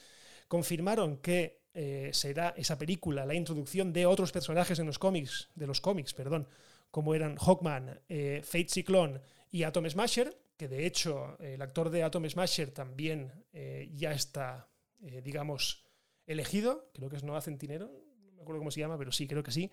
confirmaron 0.47 1.17
que 1.17 1.65
será 2.11 2.55
esa 2.57 2.79
película 2.79 3.23
la 3.23 3.35
introducción 3.35 3.93
de 3.93 4.07
otros 4.07 4.31
personajes 4.31 4.79
en 4.79 4.87
los 4.87 4.97
cómics, 4.97 5.49
de 5.53 5.67
los 5.67 5.79
cómics, 5.79 6.15
perdón, 6.15 6.47
como 6.89 7.13
eran 7.13 7.35
Hawkman, 7.35 8.01
Fate 8.41 8.67
Cyclone 8.67 9.21
y 9.51 9.61
Atom 9.61 9.87
Smasher, 9.87 10.35
que 10.57 10.67
de 10.67 10.85
hecho 10.85 11.37
el 11.39 11.61
actor 11.61 11.89
de 11.89 12.03
Atom 12.03 12.27
Smasher 12.27 12.71
también 12.71 13.45
ya 13.93 14.11
está, 14.11 14.69
digamos, 14.99 15.85
elegido, 16.25 16.91
creo 16.93 17.09
que 17.09 17.15
es 17.15 17.23
Noah 17.23 17.41
Centinero, 17.41 17.91
acuerdo 18.47 18.59
cómo 18.59 18.71
se 18.71 18.79
llama, 18.79 18.97
pero 18.97 19.11
sí, 19.11 19.27
creo 19.27 19.43
que 19.43 19.51
sí. 19.51 19.71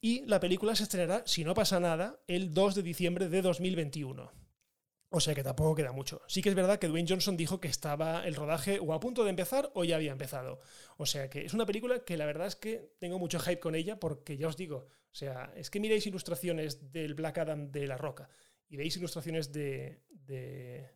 Y 0.00 0.24
la 0.26 0.40
película 0.40 0.74
se 0.74 0.84
estrenará, 0.84 1.22
si 1.26 1.44
no 1.44 1.54
pasa 1.54 1.78
nada, 1.78 2.20
el 2.26 2.54
2 2.54 2.76
de 2.76 2.82
diciembre 2.82 3.28
de 3.28 3.42
2021. 3.42 4.32
O 5.10 5.20
sea 5.20 5.34
que 5.34 5.42
tampoco 5.42 5.74
queda 5.74 5.92
mucho. 5.92 6.20
Sí 6.28 6.42
que 6.42 6.50
es 6.50 6.54
verdad 6.54 6.78
que 6.78 6.86
Dwayne 6.86 7.08
Johnson 7.08 7.36
dijo 7.36 7.60
que 7.60 7.68
estaba 7.68 8.26
el 8.26 8.34
rodaje 8.34 8.78
o 8.78 8.92
a 8.92 9.00
punto 9.00 9.24
de 9.24 9.30
empezar 9.30 9.70
o 9.74 9.84
ya 9.84 9.96
había 9.96 10.12
empezado. 10.12 10.60
O 10.98 11.06
sea 11.06 11.30
que 11.30 11.46
es 11.46 11.54
una 11.54 11.64
película 11.64 12.00
que 12.00 12.16
la 12.16 12.26
verdad 12.26 12.46
es 12.46 12.56
que 12.56 12.92
tengo 12.98 13.18
mucho 13.18 13.38
hype 13.38 13.58
con 13.58 13.74
ella 13.74 13.98
porque 13.98 14.36
ya 14.36 14.48
os 14.48 14.56
digo, 14.56 14.86
o 15.10 15.14
sea, 15.14 15.50
es 15.56 15.70
que 15.70 15.80
miréis 15.80 16.06
ilustraciones 16.06 16.92
del 16.92 17.14
Black 17.14 17.38
Adam 17.38 17.70
de 17.70 17.86
La 17.86 17.96
Roca 17.96 18.28
y 18.68 18.76
veis 18.76 18.96
ilustraciones 18.96 19.52
de, 19.52 20.02
de 20.10 20.90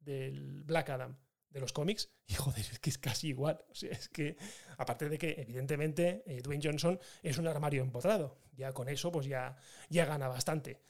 del 0.00 0.62
Black 0.64 0.90
Adam 0.90 1.16
de 1.50 1.60
los 1.60 1.72
cómics 1.72 2.10
y 2.26 2.34
joder, 2.34 2.60
es 2.60 2.78
que 2.78 2.90
es 2.90 2.98
casi 2.98 3.28
igual. 3.28 3.64
O 3.70 3.74
sea, 3.74 3.90
es 3.90 4.08
que, 4.08 4.36
aparte 4.78 5.08
de 5.08 5.18
que 5.18 5.34
evidentemente 5.38 6.22
eh, 6.26 6.40
Dwayne 6.42 6.62
Johnson 6.64 6.98
es 7.22 7.38
un 7.38 7.46
armario 7.46 7.82
empotrado, 7.82 8.38
ya 8.52 8.72
con 8.72 8.88
eso 8.88 9.10
pues 9.10 9.26
ya, 9.26 9.56
ya 9.88 10.04
gana 10.04 10.28
bastante. 10.28 10.80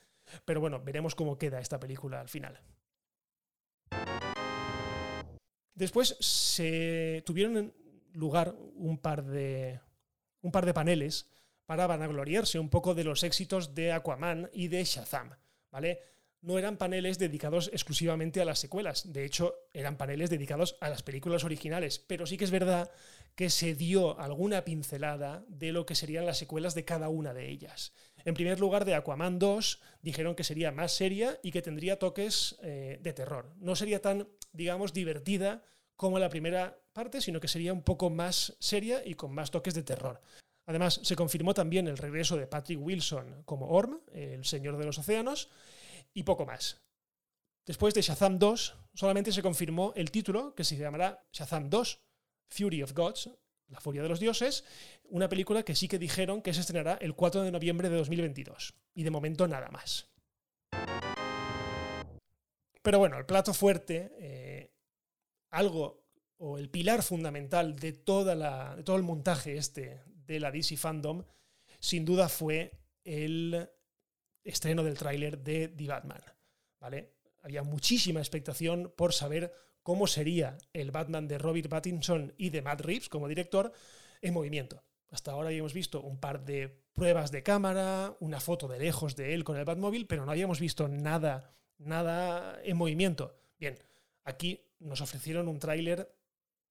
Pero 0.45 0.61
bueno, 0.61 0.79
veremos 0.81 1.15
cómo 1.15 1.37
queda 1.37 1.59
esta 1.59 1.79
película 1.79 2.21
al 2.21 2.29
final. 2.29 2.61
Después 5.73 6.15
se 6.19 7.23
tuvieron 7.25 7.73
lugar 8.13 8.55
un 8.75 8.99
par 8.99 9.23
de, 9.23 9.79
un 10.41 10.51
par 10.51 10.65
de 10.65 10.73
paneles 10.73 11.27
para 11.65 11.87
vanagloriarse 11.87 12.59
un 12.59 12.69
poco 12.69 12.93
de 12.93 13.03
los 13.03 13.23
éxitos 13.23 13.73
de 13.73 13.91
Aquaman 13.91 14.49
y 14.53 14.67
de 14.67 14.83
Shazam, 14.83 15.31
¿vale? 15.71 15.99
no 16.41 16.57
eran 16.57 16.77
paneles 16.77 17.19
dedicados 17.19 17.69
exclusivamente 17.71 18.41
a 18.41 18.45
las 18.45 18.59
secuelas, 18.59 19.13
de 19.13 19.25
hecho 19.25 19.55
eran 19.73 19.97
paneles 19.97 20.29
dedicados 20.29 20.75
a 20.81 20.89
las 20.89 21.03
películas 21.03 21.43
originales, 21.43 21.99
pero 21.99 22.25
sí 22.25 22.37
que 22.37 22.45
es 22.45 22.51
verdad 22.51 22.91
que 23.35 23.49
se 23.49 23.75
dio 23.75 24.19
alguna 24.19 24.65
pincelada 24.65 25.45
de 25.47 25.71
lo 25.71 25.85
que 25.85 25.95
serían 25.95 26.25
las 26.25 26.37
secuelas 26.37 26.75
de 26.75 26.83
cada 26.83 27.09
una 27.09 27.33
de 27.33 27.49
ellas. 27.49 27.93
En 28.25 28.33
primer 28.33 28.59
lugar, 28.59 28.85
de 28.85 28.95
Aquaman 28.95 29.39
2 29.39 29.79
dijeron 30.01 30.35
que 30.35 30.43
sería 30.43 30.71
más 30.71 30.91
seria 30.91 31.39
y 31.41 31.51
que 31.51 31.61
tendría 31.61 31.97
toques 31.97 32.57
eh, 32.61 32.99
de 33.01 33.13
terror. 33.13 33.53
No 33.57 33.75
sería 33.75 34.01
tan, 34.01 34.27
digamos, 34.51 34.93
divertida 34.93 35.63
como 35.95 36.19
la 36.19 36.29
primera 36.29 36.77
parte, 36.93 37.21
sino 37.21 37.39
que 37.39 37.47
sería 37.47 37.73
un 37.73 37.83
poco 37.83 38.09
más 38.09 38.55
seria 38.59 39.01
y 39.05 39.13
con 39.13 39.33
más 39.33 39.51
toques 39.51 39.73
de 39.73 39.83
terror. 39.83 40.21
Además, 40.65 40.99
se 41.03 41.15
confirmó 41.15 41.53
también 41.53 41.87
el 41.87 41.97
regreso 41.97 42.37
de 42.37 42.47
Patrick 42.47 42.79
Wilson 42.81 43.43
como 43.43 43.67
Orm, 43.69 44.01
el 44.13 44.45
Señor 44.45 44.77
de 44.77 44.85
los 44.85 44.97
Océanos, 44.97 45.49
y 46.13 46.23
poco 46.23 46.45
más. 46.45 46.81
Después 47.65 47.93
de 47.93 48.01
Shazam 48.01 48.39
2, 48.39 48.75
solamente 48.93 49.31
se 49.31 49.41
confirmó 49.41 49.93
el 49.95 50.11
título, 50.11 50.55
que 50.55 50.63
se 50.63 50.77
llamará 50.77 51.23
Shazam 51.31 51.69
2, 51.69 51.99
Fury 52.49 52.83
of 52.83 52.93
Gods, 52.93 53.29
la 53.71 53.79
furia 53.79 54.03
de 54.03 54.09
los 54.09 54.19
dioses, 54.19 54.65
una 55.05 55.29
película 55.29 55.63
que 55.63 55.75
sí 55.75 55.87
que 55.87 55.97
dijeron 55.97 56.41
que 56.41 56.53
se 56.53 56.61
estrenará 56.61 56.95
el 56.95 57.15
4 57.15 57.43
de 57.43 57.51
noviembre 57.51 57.89
de 57.89 57.97
2022. 57.97 58.73
Y 58.93 59.03
de 59.03 59.11
momento 59.11 59.47
nada 59.47 59.69
más. 59.69 60.09
Pero 62.81 62.99
bueno, 62.99 63.17
el 63.17 63.25
plato 63.25 63.53
fuerte, 63.53 64.11
eh, 64.19 64.73
algo 65.51 66.03
o 66.37 66.57
el 66.57 66.69
pilar 66.69 67.03
fundamental 67.03 67.75
de, 67.75 67.93
toda 67.93 68.35
la, 68.35 68.75
de 68.75 68.83
todo 68.83 68.95
el 68.95 69.03
montaje 69.03 69.55
este 69.57 70.01
de 70.31 70.39
la 70.39 70.51
DC 70.51 70.77
Fandom, 70.77 71.23
sin 71.79 72.05
duda 72.05 72.29
fue 72.29 72.71
el 73.03 73.69
estreno 74.43 74.83
del 74.83 74.97
tráiler 74.97 75.37
de 75.39 75.67
The 75.67 75.87
Batman. 75.87 76.21
¿vale? 76.79 77.15
Había 77.41 77.63
muchísima 77.63 78.19
expectación 78.19 78.93
por 78.95 79.13
saber 79.13 79.53
cómo 79.83 80.07
sería 80.07 80.57
el 80.73 80.91
Batman 80.91 81.27
de 81.27 81.37
Robert 81.37 81.69
Pattinson 81.69 82.33
y 82.37 82.49
de 82.49 82.61
Matt 82.61 82.81
Reeves 82.81 83.09
como 83.09 83.27
director 83.27 83.71
en 84.21 84.33
movimiento. 84.33 84.83
Hasta 85.09 85.31
ahora 85.31 85.49
habíamos 85.49 85.73
visto 85.73 86.01
un 86.01 86.19
par 86.19 86.45
de 86.45 86.69
pruebas 86.93 87.31
de 87.31 87.43
cámara, 87.43 88.15
una 88.19 88.39
foto 88.39 88.67
de 88.67 88.79
lejos 88.79 89.15
de 89.15 89.33
él 89.33 89.43
con 89.43 89.57
el 89.57 89.65
Batmóvil, 89.65 90.07
pero 90.07 90.25
no 90.25 90.31
habíamos 90.31 90.59
visto 90.59 90.87
nada, 90.87 91.53
nada 91.77 92.59
en 92.63 92.77
movimiento. 92.77 93.35
Bien, 93.59 93.77
aquí 94.23 94.61
nos 94.79 95.01
ofrecieron 95.01 95.47
un 95.47 95.59
tráiler, 95.59 96.15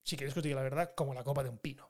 si 0.03 0.17
queréis 0.17 0.33
que 0.33 0.41
os 0.41 0.45
diga 0.45 0.57
la 0.57 0.63
verdad, 0.63 0.95
como 0.95 1.13
la 1.13 1.25
copa 1.25 1.43
de 1.43 1.51
un 1.51 1.59
pino. 1.59 1.90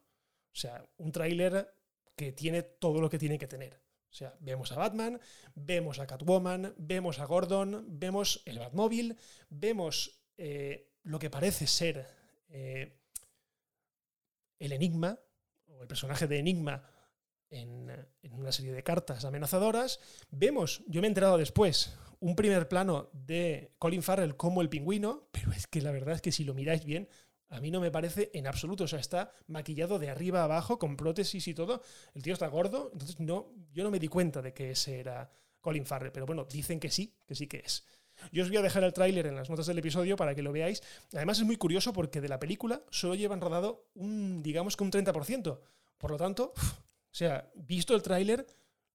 O 0.52 0.56
sea, 0.56 0.84
un 0.98 1.12
tráiler 1.12 1.74
que 2.16 2.32
tiene 2.32 2.62
todo 2.62 3.00
lo 3.00 3.08
que 3.08 3.18
tiene 3.18 3.38
que 3.38 3.46
tener. 3.46 3.80
O 4.10 4.12
sea, 4.12 4.34
vemos 4.40 4.72
a 4.72 4.76
Batman, 4.76 5.20
vemos 5.54 6.00
a 6.00 6.06
Catwoman, 6.06 6.74
vemos 6.76 7.20
a 7.20 7.24
Gordon, 7.24 7.84
vemos 7.86 8.42
el 8.44 8.58
Batmóvil, 8.58 9.16
vemos 9.48 10.20
eh, 10.36 10.90
lo 11.04 11.18
que 11.18 11.30
parece 11.30 11.66
ser 11.66 12.06
eh, 12.48 12.98
el 14.58 14.72
Enigma, 14.72 15.18
o 15.68 15.82
el 15.82 15.88
personaje 15.88 16.26
de 16.26 16.38
Enigma 16.40 16.82
en, 17.50 17.88
en, 18.22 18.32
una 18.32 18.50
serie 18.50 18.72
de 18.72 18.82
cartas 18.82 19.24
amenazadoras. 19.24 20.00
Vemos, 20.30 20.82
yo 20.88 21.00
me 21.00 21.06
he 21.06 21.10
enterado 21.10 21.38
después, 21.38 21.96
un 22.18 22.36
primer 22.36 22.68
plano 22.68 23.10
de 23.12 23.72
Colin 23.78 24.02
Farrell 24.02 24.36
como 24.36 24.60
el 24.60 24.68
pingüino, 24.68 25.28
pero 25.32 25.52
es 25.52 25.66
que 25.66 25.80
la 25.80 25.92
verdad 25.92 26.16
es 26.16 26.20
que 26.20 26.32
si 26.32 26.44
lo 26.44 26.54
miráis 26.54 26.84
bien, 26.84 27.08
a 27.50 27.60
mí 27.60 27.70
no 27.70 27.80
me 27.80 27.90
parece 27.90 28.30
en 28.32 28.46
absoluto. 28.46 28.84
O 28.84 28.88
sea, 28.88 29.00
está 29.00 29.32
maquillado 29.48 29.98
de 29.98 30.08
arriba 30.08 30.44
abajo, 30.44 30.78
con 30.78 30.96
prótesis 30.96 31.46
y 31.48 31.54
todo. 31.54 31.82
El 32.14 32.22
tío 32.22 32.32
está 32.32 32.46
gordo, 32.46 32.90
entonces 32.92 33.20
no, 33.20 33.52
yo 33.72 33.84
no 33.84 33.90
me 33.90 33.98
di 33.98 34.08
cuenta 34.08 34.40
de 34.40 34.54
que 34.54 34.70
ese 34.70 35.00
era 35.00 35.30
Colin 35.60 35.84
Farrell, 35.84 36.12
pero 36.12 36.26
bueno, 36.26 36.44
dicen 36.44 36.80
que 36.80 36.90
sí, 36.90 37.14
que 37.26 37.34
sí 37.34 37.46
que 37.46 37.58
es. 37.58 37.84
Yo 38.32 38.42
os 38.42 38.48
voy 38.48 38.58
a 38.58 38.62
dejar 38.62 38.84
el 38.84 38.92
tráiler 38.92 39.26
en 39.26 39.34
las 39.34 39.48
notas 39.48 39.66
del 39.66 39.78
episodio 39.78 40.16
para 40.16 40.34
que 40.34 40.42
lo 40.42 40.52
veáis. 40.52 40.82
Además 41.14 41.38
es 41.38 41.44
muy 41.44 41.56
curioso 41.56 41.92
porque 41.92 42.20
de 42.20 42.28
la 42.28 42.38
película 42.38 42.82
solo 42.90 43.14
llevan 43.14 43.40
rodado 43.40 43.86
un, 43.94 44.42
digamos 44.42 44.76
que 44.76 44.84
un 44.84 44.92
30%. 44.92 45.58
Por 45.98 46.10
lo 46.10 46.16
tanto, 46.16 46.52
o 46.56 47.14
sea, 47.14 47.50
visto 47.54 47.94
el 47.94 48.02
tráiler, 48.02 48.46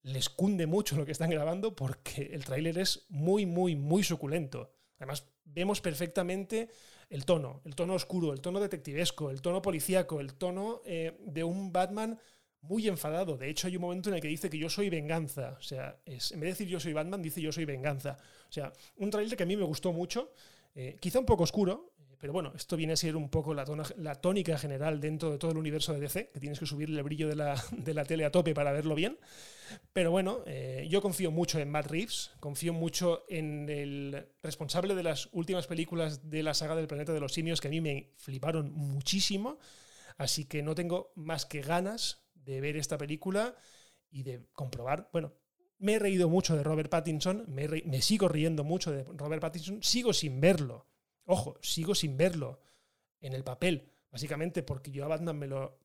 les 0.04 0.30
cunde 0.30 0.68
mucho 0.68 0.96
lo 0.96 1.06
que 1.06 1.12
están 1.12 1.30
grabando 1.30 1.76
porque 1.76 2.30
el 2.34 2.46
tráiler 2.46 2.78
es 2.78 3.06
muy, 3.10 3.46
muy, 3.46 3.76
muy 3.76 4.04
suculento. 4.04 4.75
Además, 4.98 5.28
vemos 5.44 5.82
perfectamente 5.82 6.70
el 7.10 7.26
tono, 7.26 7.62
el 7.66 7.76
tono 7.76 7.94
oscuro, 7.94 8.34
el 8.34 8.42
tono 8.42 8.60
detectivesco, 8.60 9.30
el 9.30 9.42
tono 9.42 9.62
policíaco, 9.62 10.20
el 10.20 10.36
tono 10.36 10.82
eh, 10.86 11.18
de 11.26 11.44
un 11.44 11.72
Batman 11.72 12.20
muy 12.62 12.88
enfadado. 12.88 13.38
De 13.38 13.50
hecho, 13.50 13.68
hay 13.68 13.76
un 13.76 13.82
momento 13.82 14.10
en 14.10 14.16
el 14.16 14.22
que 14.22 14.28
dice 14.28 14.50
que 14.50 14.58
yo 14.58 14.70
soy 14.70 14.90
venganza. 14.90 15.56
O 15.60 15.62
sea, 15.62 16.00
es, 16.06 16.32
en 16.32 16.40
vez 16.40 16.48
de 16.48 16.52
decir 16.54 16.68
yo 16.68 16.80
soy 16.80 16.94
Batman, 16.94 17.22
dice 17.22 17.42
yo 17.42 17.52
soy 17.52 17.66
venganza. 17.66 18.18
O 18.50 18.52
sea, 18.52 18.72
un 18.98 19.10
trailer 19.10 19.38
que 19.38 19.44
a 19.44 19.46
mí 19.46 19.56
me 19.56 19.64
gustó 19.64 19.94
mucho, 19.94 20.32
eh, 20.74 20.98
quizá 21.00 21.20
un 21.20 21.26
poco 21.26 21.44
oscuro, 21.44 21.94
pero 22.26 22.34
bueno, 22.34 22.54
esto 22.56 22.76
viene 22.76 22.94
a 22.94 22.98
ser 22.98 23.16
un 23.16 23.30
poco 23.30 23.54
la, 23.54 24.16
tónica 24.16 24.58
general 24.58 25.00
dentro 25.00 25.30
de 25.30 25.38
todo 25.38 25.52
el 25.52 25.58
universo 25.58 25.94
de 25.94 26.00
DC, 26.00 26.32
que 26.34 26.40
tienes 26.40 26.58
que 26.58 26.66
subirle 26.66 26.98
el 26.98 27.04
brillo 27.04 27.30
de 27.30 27.36
la, 27.36 27.64
de 27.72 27.94
la 27.94 28.04
tele 28.04 28.26
a 28.26 28.32
tope 28.32 28.56
para 28.56 28.72
verlo 28.72 28.96
bien. 28.96 29.20
Pero 29.94 30.10
bueno, 30.10 30.40
eh, 30.48 30.88
yo 30.90 31.04
confío 31.04 31.30
mucho 31.30 31.60
en 31.60 31.70
Matt 31.70 31.86
Reeves, 31.86 32.32
confío 32.40 32.74
mucho 32.74 33.26
en 33.30 33.70
el 33.70 34.28
responsable 34.42 34.96
de 34.96 35.04
las 35.04 35.30
últimas 35.34 35.68
películas 35.68 36.28
de 36.28 36.42
la 36.42 36.56
saga 36.56 36.76
del 36.76 36.88
planeta 36.88 37.14
de 37.14 37.20
los 37.20 37.32
simios, 37.32 37.62
que 37.62 37.68
a 37.68 37.70
mí 37.70 37.80
me 37.80 38.12
fliparon 38.18 38.72
muchísimo. 38.74 39.60
Así 40.18 40.46
que 40.46 40.64
no 40.64 40.74
tengo 40.74 41.12
más 41.14 41.46
que 41.46 41.62
ganas 41.62 42.26
de 42.34 42.60
ver 42.60 42.76
esta 42.76 42.98
película 42.98 43.56
y 44.10 44.24
de 44.24 44.48
comprobar, 44.54 45.12
bueno, 45.14 45.36
me 45.78 45.94
he 45.94 46.00
reído 46.00 46.28
mucho 46.28 46.58
de 46.58 46.64
Robert 46.64 46.90
Pattinson, 46.90 47.46
me, 47.50 47.68
me 47.68 48.02
sigo 48.02 48.28
riendo 48.28 48.64
mucho 48.64 48.92
de 48.92 49.04
Robert 49.04 49.44
Pattinson, 49.44 49.84
sigo 49.84 50.12
sin 50.12 50.42
verlo 50.42 50.88
Ojo, 51.26 51.58
sigo 51.62 51.96
sin 51.96 52.18
verlo 52.18 52.60
en 53.20 53.34
el 53.34 53.44
papel, 53.44 53.92
básicamente 54.12 54.64
porque 54.64 54.92
yo 54.92 55.06
a 55.06 55.08
Batman 55.08 55.38
me 55.38 55.48
lo 55.48 55.80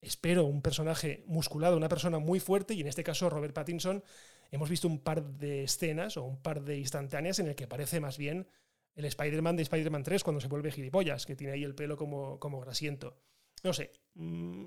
espero, 0.00 0.44
un 0.44 0.62
personaje 0.62 1.24
musculado, 1.26 1.76
una 1.76 1.88
persona 1.88 2.18
muy 2.18 2.40
fuerte, 2.40 2.74
y 2.74 2.80
en 2.80 2.86
este 2.86 3.02
caso 3.02 3.30
Robert 3.30 3.54
Pattinson, 3.54 4.04
hemos 4.50 4.68
visto 4.68 4.86
un 4.86 5.00
par 5.00 5.24
de 5.24 5.64
escenas 5.64 6.16
o 6.16 6.24
un 6.24 6.40
par 6.40 6.62
de 6.62 6.78
instantáneas 6.78 7.38
en 7.38 7.48
el 7.48 7.54
que 7.54 7.66
parece 7.66 8.00
más 8.00 8.18
bien 8.18 8.46
el 8.94 9.04
Spider-Man 9.04 9.56
de 9.56 9.62
Spider-Man 9.62 10.02
3 10.02 10.24
cuando 10.24 10.40
se 10.40 10.48
vuelve 10.48 10.70
gilipollas, 10.70 11.26
que 11.26 11.36
tiene 11.36 11.52
ahí 11.54 11.64
el 11.64 11.74
pelo 11.74 11.96
como, 11.96 12.38
como 12.38 12.60
grasiento. 12.60 13.18
No 13.62 13.72
sé, 13.72 13.92
mm, 14.14 14.66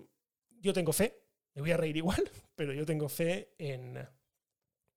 yo 0.62 0.74
tengo 0.74 0.94
fe, 0.94 1.24
me 1.54 1.62
voy 1.62 1.72
a 1.72 1.78
reír 1.78 1.98
igual, 1.98 2.30
pero 2.56 2.74
yo 2.74 2.86
tengo 2.86 3.10
fe 3.10 3.54
en, 3.58 3.98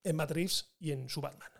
en 0.03 0.17
Matt 0.17 0.33
Reeves 0.33 0.75
y 0.79 0.93
en 0.93 1.09
su 1.09 1.21
Batman. 1.21 1.51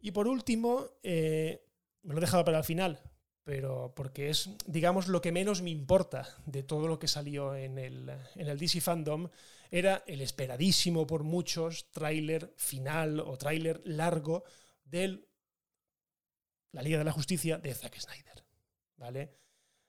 Y 0.00 0.10
por 0.12 0.28
último, 0.28 0.86
eh, 1.02 1.64
me 2.02 2.14
lo 2.14 2.18
he 2.18 2.20
dejado 2.20 2.44
para 2.44 2.58
el 2.58 2.64
final, 2.64 3.00
pero 3.42 3.92
porque 3.94 4.30
es, 4.30 4.50
digamos, 4.66 5.08
lo 5.08 5.20
que 5.20 5.32
menos 5.32 5.62
me 5.62 5.70
importa 5.70 6.36
de 6.46 6.62
todo 6.62 6.88
lo 6.88 6.98
que 6.98 7.08
salió 7.08 7.54
en 7.54 7.78
el, 7.78 8.10
en 8.34 8.48
el 8.48 8.58
DC 8.58 8.80
Fandom, 8.80 9.28
era 9.70 10.04
el 10.06 10.20
esperadísimo 10.20 11.06
por 11.06 11.24
muchos 11.24 11.90
tráiler 11.90 12.52
final 12.56 13.20
o 13.20 13.36
tráiler 13.36 13.82
largo 13.84 14.44
de 14.84 15.26
la 16.72 16.82
Liga 16.82 16.98
de 16.98 17.04
la 17.04 17.12
Justicia 17.12 17.58
de 17.58 17.74
Zack 17.74 17.98
Snyder. 17.98 18.44
¿Vale? 18.96 19.36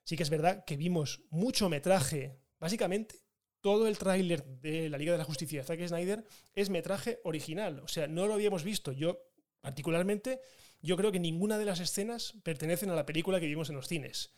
Sí 0.04 0.15
que 0.15 0.24
es 0.24 0.30
verdad 0.30 0.63
que 0.65 0.78
vimos 0.78 1.22
mucho 1.30 1.70
metraje, 1.70 2.39
básicamente 2.60 3.15
todo 3.62 3.88
el 3.88 3.98
tráiler 3.98 4.46
de 4.46 4.89
la 4.89 4.98
Liga 4.98 5.12
de 5.12 5.17
la 5.17 5.24
Justicia 5.24 5.60
de 5.60 5.65
Zack 5.65 5.88
Snyder 5.88 6.24
es 6.56 6.70
metraje 6.70 7.20
original, 7.24 7.80
o 7.80 7.88
sea, 7.88 8.08
no 8.08 8.28
lo 8.28 8.34
habíamos 8.34 8.63
visto. 8.63 8.91
Yo 8.91 9.27
Particularmente, 9.68 10.40
yo 10.82 10.96
creo 10.96 11.12
que 11.12 11.20
ninguna 11.20 11.58
de 11.58 11.66
las 11.66 11.82
escenas 11.82 12.36
pertenecen 12.42 12.90
a 12.90 12.96
la 12.96 13.06
película 13.06 13.42
que 13.42 13.48
vimos 13.48 13.70
en 13.70 13.76
los 13.76 13.90
cines. 13.90 14.32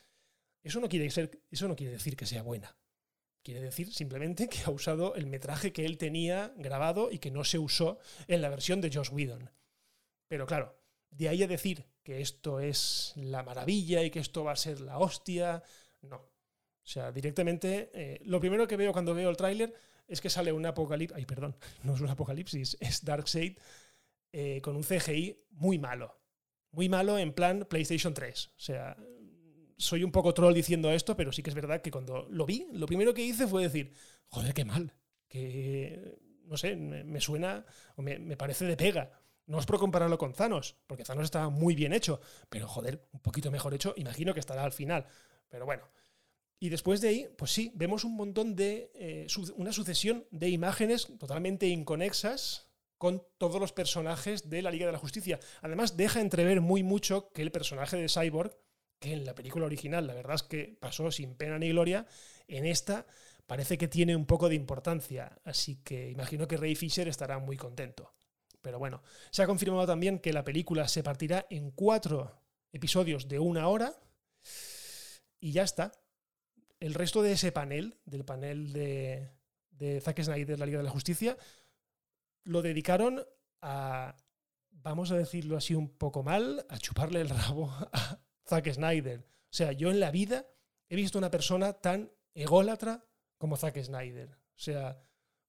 Eso 0.64 0.80
no 0.80 0.90
quiere, 0.90 1.06
decir 1.06 2.18
que 2.18 2.26
sea 2.26 2.42
buena. 2.42 2.76
Quiere 3.44 3.62
decir 3.62 3.94
simplemente 3.94 4.50
que 4.50 4.64
ha 4.66 4.72
usado 4.72 5.14
el 5.14 5.28
metraje 5.28 5.72
que 5.72 5.86
él 5.86 6.00
tenía 6.00 6.52
grabado 6.58 7.12
y 7.12 7.20
que 7.20 7.30
no 7.30 7.44
se 7.44 7.60
usó 7.60 8.00
en 8.28 8.42
la 8.42 8.50
versión 8.50 8.82
de 8.82 8.90
Josh 8.92 9.12
Whedon. 9.12 9.52
Pero 10.28 10.48
claro, 10.48 10.76
de 11.12 11.30
ahí 11.30 11.44
a 11.44 11.48
decir 11.48 11.86
que 12.02 12.22
esto 12.22 12.60
es 12.60 13.14
la 13.16 13.44
maravilla 13.44 14.02
y 14.02 14.10
que 14.10 14.22
esto 14.22 14.44
va 14.44 14.54
a 14.54 14.56
ser 14.56 14.82
la 14.82 14.98
hostia, 14.98 15.62
no. 16.02 16.16
O 16.16 16.88
sea, 16.92 17.12
directamente, 17.12 17.92
eh, 17.94 18.20
lo 18.24 18.40
primero 18.40 18.68
que 18.68 18.78
veo 18.78 18.94
cuando 18.94 19.14
veo 19.14 19.30
el 19.30 19.38
tráiler 19.38 19.76
es 20.08 20.22
que 20.22 20.32
sale 20.32 20.52
un 20.52 20.66
apocalipsis, 20.66 21.16
ay, 21.16 21.28
perdón, 21.28 21.56
no 21.84 21.94
es 21.94 22.02
un 22.02 22.10
apocalipsis, 22.10 22.78
es 22.80 23.06
Darkseid 23.06 23.60
eh, 24.32 24.62
con 24.62 24.76
un 24.76 24.84
CGI 24.84 25.46
muy 25.52 25.80
malo. 25.80 26.20
Muy 26.72 26.90
malo 26.90 27.18
en 27.18 27.34
plan 27.34 27.66
PlayStation 27.70 28.14
3. 28.14 28.48
O 28.48 28.60
sea, 28.60 28.98
soy 29.80 30.04
un 30.04 30.12
poco 30.12 30.34
troll 30.34 30.54
diciendo 30.54 30.92
esto, 30.92 31.16
pero 31.16 31.32
sí 31.32 31.42
que 31.42 31.50
es 31.50 31.56
verdad 31.56 31.82
que 31.82 31.90
cuando 31.90 32.28
lo 32.30 32.46
vi, 32.46 32.68
lo 32.74 32.86
primero 32.86 33.14
que 33.14 33.24
hice 33.24 33.48
fue 33.48 33.64
decir, 33.64 33.94
joder, 34.28 34.54
qué 34.54 34.66
mal. 34.66 34.94
Que, 35.28 36.20
no 36.44 36.58
sé, 36.58 36.76
me, 36.76 37.22
suena 37.22 37.66
o 37.96 38.02
me, 38.02 38.36
parece 38.36 38.66
de 38.66 38.76
pega. 38.76 39.12
No 39.46 39.60
es 39.60 39.66
por 39.66 39.80
compararlo 39.80 40.18
con 40.18 40.34
Thanos, 40.34 40.76
porque 40.86 41.04
Thanos 41.04 41.24
estaba 41.24 41.50
muy 41.50 41.76
bien 41.76 41.94
hecho, 41.94 42.20
pero 42.50 42.68
joder, 42.68 43.08
un 43.14 43.22
poquito 43.22 43.50
mejor 43.50 43.74
hecho, 43.74 43.94
imagino 43.98 44.34
que 44.34 44.40
estará 44.40 44.64
al 44.64 44.74
final. 44.74 45.08
Pero 45.48 45.66
bueno. 45.66 45.84
Y 46.60 46.70
después 46.70 47.00
de 47.00 47.08
ahí, 47.08 47.30
pues 47.38 47.52
sí, 47.52 47.72
vemos 47.74 48.04
un 48.04 48.16
montón 48.16 48.56
de. 48.56 48.92
Eh, 48.94 49.28
una 49.56 49.72
sucesión 49.72 50.28
de 50.30 50.50
imágenes 50.50 51.08
totalmente 51.18 51.68
inconexas, 51.68 52.69
con 53.00 53.24
todos 53.38 53.60
los 53.60 53.72
personajes 53.72 54.50
de 54.50 54.62
la 54.62 54.70
Liga 54.70 54.86
de 54.86 54.92
la 54.92 55.00
Justicia. 55.00 55.40
Además, 55.62 55.96
deja 55.98 56.20
entrever 56.20 56.60
muy 56.60 56.84
mucho 56.84 57.32
que 57.32 57.42
el 57.42 57.52
personaje 57.52 57.98
de 57.98 58.10
Cyborg, 58.10 58.56
que 59.00 59.14
en 59.14 59.26
la 59.26 59.34
película 59.34 59.66
original 59.66 60.06
la 60.06 60.14
verdad 60.14 60.36
es 60.36 60.44
que 60.44 60.78
pasó 60.80 61.10
sin 61.10 61.36
pena 61.36 61.58
ni 61.58 61.70
gloria, 61.70 62.06
en 62.48 62.66
esta 62.66 63.08
parece 63.48 63.78
que 63.78 63.88
tiene 63.88 64.16
un 64.18 64.26
poco 64.26 64.50
de 64.50 64.56
importancia. 64.56 65.40
Así 65.46 65.78
que 65.78 66.10
imagino 66.12 66.46
que 66.46 66.58
Ray 66.58 66.76
Fisher 66.76 67.08
estará 67.08 67.40
muy 67.40 67.56
contento. 67.56 68.14
Pero 68.62 68.80
bueno, 68.80 69.02
se 69.32 69.44
ha 69.44 69.48
confirmado 69.48 69.88
también 69.88 70.20
que 70.20 70.34
la 70.34 70.44
película 70.44 70.88
se 70.90 71.02
partirá 71.02 71.48
en 71.50 71.72
cuatro 71.72 72.44
episodios 72.74 73.30
de 73.30 73.40
una 73.40 73.70
hora 73.70 73.98
y 75.40 75.54
ya 75.54 75.64
está. 75.64 75.94
El 76.82 76.94
resto 76.94 77.22
de 77.22 77.32
ese 77.32 77.54
panel, 77.54 77.98
del 78.04 78.26
panel 78.26 78.74
de, 78.74 79.30
de 79.72 80.02
Zack 80.02 80.22
Snyder, 80.22 80.60
la 80.60 80.66
Liga 80.66 80.80
de 80.80 80.84
la 80.84 80.90
Justicia, 80.90 81.38
lo 82.50 82.64
dedicaron 82.64 83.24
a, 83.62 84.18
vamos 84.72 85.12
a 85.12 85.18
decirlo 85.18 85.56
así 85.56 85.76
un 85.76 85.88
poco 85.88 86.24
mal, 86.24 86.66
a 86.68 86.80
chuparle 86.80 87.22
el 87.22 87.30
rabo 87.30 87.70
a 87.94 88.20
Zack 88.48 88.74
Snyder. 88.74 89.20
O 89.20 89.54
sea, 89.54 89.72
yo 89.72 89.92
en 89.92 90.00
la 90.00 90.10
vida 90.10 90.48
he 90.90 90.96
visto 90.96 91.20
una 91.20 91.30
persona 91.30 91.74
tan 91.74 92.12
ególatra 92.34 93.06
como 93.38 93.56
Zack 93.56 93.80
Snyder. 93.84 94.32
O 94.32 94.60
sea, 94.62 95.00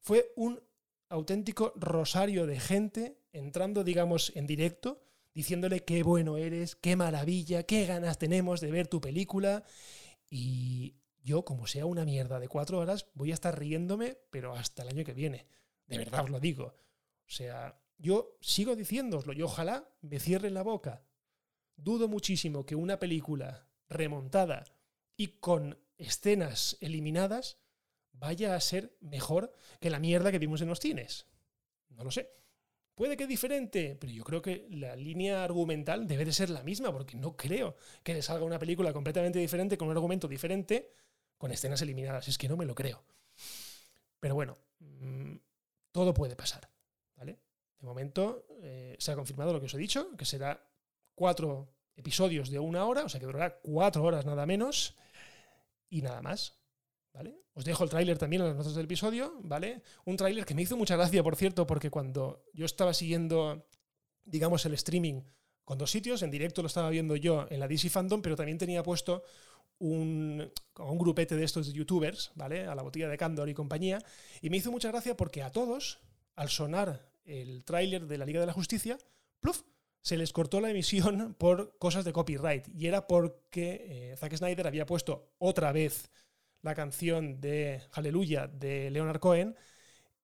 fue 0.00 0.30
un 0.36 0.62
auténtico 1.08 1.72
rosario 1.74 2.46
de 2.46 2.60
gente 2.60 3.18
entrando, 3.32 3.82
digamos, 3.82 4.32
en 4.36 4.46
directo, 4.46 5.02
diciéndole 5.32 5.84
qué 5.84 6.02
bueno 6.02 6.36
eres, 6.36 6.76
qué 6.76 6.96
maravilla, 6.96 7.62
qué 7.62 7.86
ganas 7.86 8.18
tenemos 8.18 8.60
de 8.60 8.70
ver 8.70 8.88
tu 8.88 9.00
película. 9.00 9.64
Y 10.28 10.96
yo, 11.22 11.46
como 11.46 11.66
sea 11.66 11.86
una 11.86 12.04
mierda 12.04 12.38
de 12.38 12.48
cuatro 12.48 12.78
horas, 12.78 13.06
voy 13.14 13.30
a 13.30 13.34
estar 13.34 13.58
riéndome, 13.58 14.18
pero 14.30 14.54
hasta 14.54 14.82
el 14.82 14.90
año 14.90 15.04
que 15.04 15.14
viene. 15.14 15.46
De 15.86 15.96
verdad 15.96 16.24
os 16.24 16.30
lo 16.30 16.40
digo. 16.40 16.74
O 17.30 17.32
sea, 17.32 17.80
yo 17.96 18.36
sigo 18.40 18.74
diciéndoslo 18.74 19.32
y 19.32 19.42
ojalá 19.42 19.88
me 20.00 20.18
cierren 20.18 20.52
la 20.52 20.64
boca. 20.64 21.04
Dudo 21.76 22.08
muchísimo 22.08 22.66
que 22.66 22.74
una 22.74 22.98
película 22.98 23.68
remontada 23.88 24.64
y 25.16 25.28
con 25.38 25.78
escenas 25.96 26.76
eliminadas 26.80 27.58
vaya 28.12 28.56
a 28.56 28.60
ser 28.60 28.96
mejor 29.00 29.54
que 29.78 29.90
la 29.90 30.00
mierda 30.00 30.32
que 30.32 30.40
vimos 30.40 30.60
en 30.60 30.68
los 30.68 30.80
cines. 30.80 31.28
No 31.90 32.02
lo 32.02 32.10
sé. 32.10 32.32
Puede 32.96 33.16
que 33.16 33.28
diferente, 33.28 33.96
pero 33.98 34.12
yo 34.12 34.24
creo 34.24 34.42
que 34.42 34.66
la 34.68 34.96
línea 34.96 35.44
argumental 35.44 36.08
debe 36.08 36.24
de 36.24 36.32
ser 36.32 36.50
la 36.50 36.64
misma, 36.64 36.92
porque 36.92 37.16
no 37.16 37.36
creo 37.36 37.76
que 38.02 38.12
le 38.12 38.22
salga 38.22 38.44
una 38.44 38.58
película 38.58 38.92
completamente 38.92 39.38
diferente, 39.38 39.78
con 39.78 39.86
un 39.86 39.94
argumento 39.94 40.26
diferente, 40.26 40.94
con 41.38 41.52
escenas 41.52 41.80
eliminadas. 41.80 42.26
Es 42.26 42.36
que 42.36 42.48
no 42.48 42.56
me 42.56 42.66
lo 42.66 42.74
creo. 42.74 43.04
Pero 44.18 44.34
bueno, 44.34 44.58
mm, 44.80 45.36
todo 45.92 46.12
puede 46.12 46.34
pasar. 46.34 46.68
Momento 47.90 48.46
eh, 48.62 48.96
se 48.98 49.12
ha 49.12 49.16
confirmado 49.16 49.52
lo 49.52 49.60
que 49.60 49.66
os 49.66 49.74
he 49.74 49.78
dicho, 49.78 50.16
que 50.16 50.24
será 50.24 50.64
cuatro 51.14 51.74
episodios 51.96 52.50
de 52.50 52.58
una 52.58 52.86
hora, 52.86 53.04
o 53.04 53.08
sea 53.08 53.20
que 53.20 53.26
durará 53.26 53.60
cuatro 53.60 54.02
horas 54.04 54.24
nada 54.24 54.46
menos 54.46 54.96
y 55.88 56.02
nada 56.02 56.22
más. 56.22 56.56
¿Vale? 57.12 57.34
Os 57.54 57.64
dejo 57.64 57.82
el 57.82 57.90
tráiler 57.90 58.18
también 58.18 58.42
en 58.42 58.48
las 58.48 58.56
notas 58.56 58.74
del 58.74 58.84
episodio, 58.84 59.40
¿vale? 59.42 59.82
Un 60.04 60.16
tráiler 60.16 60.44
que 60.44 60.54
me 60.54 60.62
hizo 60.62 60.76
mucha 60.76 60.94
gracia, 60.94 61.24
por 61.24 61.34
cierto, 61.34 61.66
porque 61.66 61.90
cuando 61.90 62.44
yo 62.54 62.64
estaba 62.64 62.94
siguiendo, 62.94 63.66
digamos, 64.24 64.64
el 64.64 64.74
streaming 64.74 65.22
con 65.64 65.76
dos 65.76 65.90
sitios, 65.90 66.22
en 66.22 66.30
directo 66.30 66.62
lo 66.62 66.68
estaba 66.68 66.88
viendo 66.88 67.16
yo 67.16 67.46
en 67.50 67.58
la 67.58 67.66
DC 67.66 67.90
Fandom, 67.90 68.22
pero 68.22 68.36
también 68.36 68.58
tenía 68.58 68.84
puesto 68.84 69.24
un, 69.78 70.52
un 70.78 70.98
grupete 70.98 71.34
de 71.34 71.44
estos 71.44 71.72
youtubers, 71.72 72.30
¿vale? 72.36 72.66
A 72.66 72.76
la 72.76 72.82
botella 72.82 73.08
de 73.08 73.18
Candor 73.18 73.48
y 73.48 73.54
compañía, 73.54 73.98
y 74.40 74.50
me 74.50 74.58
hizo 74.58 74.70
mucha 74.70 74.88
gracia 74.88 75.16
porque 75.16 75.42
a 75.42 75.50
todos, 75.50 75.98
al 76.36 76.48
sonar 76.48 77.09
el 77.30 77.64
tráiler 77.64 78.06
de 78.06 78.18
la 78.18 78.26
Liga 78.26 78.40
de 78.40 78.46
la 78.46 78.52
Justicia, 78.52 78.98
¡pluf! 79.40 79.62
se 80.02 80.16
les 80.16 80.32
cortó 80.32 80.60
la 80.60 80.70
emisión 80.70 81.34
por 81.38 81.76
cosas 81.78 82.04
de 82.04 82.12
copyright. 82.12 82.68
Y 82.74 82.86
era 82.86 83.06
porque 83.06 83.86
eh, 84.12 84.16
Zack 84.16 84.36
Snyder 84.36 84.66
había 84.66 84.86
puesto 84.86 85.32
otra 85.38 85.72
vez 85.72 86.10
la 86.62 86.74
canción 86.74 87.40
de 87.40 87.82
Hallelujah 87.92 88.46
de 88.46 88.90
Leonard 88.90 89.20
Cohen 89.20 89.56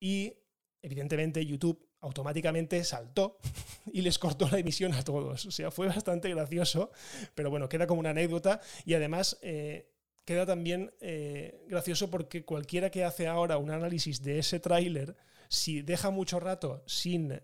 y 0.00 0.34
evidentemente 0.82 1.44
YouTube 1.44 1.86
automáticamente 2.00 2.84
saltó 2.84 3.38
y 3.92 4.02
les 4.02 4.18
cortó 4.18 4.48
la 4.48 4.58
emisión 4.58 4.92
a 4.94 5.02
todos. 5.02 5.46
O 5.46 5.50
sea, 5.50 5.70
fue 5.70 5.88
bastante 5.88 6.28
gracioso, 6.30 6.90
pero 7.34 7.50
bueno, 7.50 7.68
queda 7.68 7.86
como 7.86 8.00
una 8.00 8.10
anécdota 8.10 8.60
y 8.84 8.94
además 8.94 9.38
eh, 9.42 9.90
queda 10.24 10.46
también 10.46 10.92
eh, 11.00 11.64
gracioso 11.68 12.10
porque 12.10 12.44
cualquiera 12.44 12.90
que 12.90 13.04
hace 13.04 13.26
ahora 13.26 13.58
un 13.58 13.70
análisis 13.70 14.22
de 14.22 14.38
ese 14.38 14.60
tráiler, 14.60 15.16
si 15.48 15.82
deja 15.82 16.10
mucho 16.10 16.40
rato 16.40 16.82
sin 16.86 17.40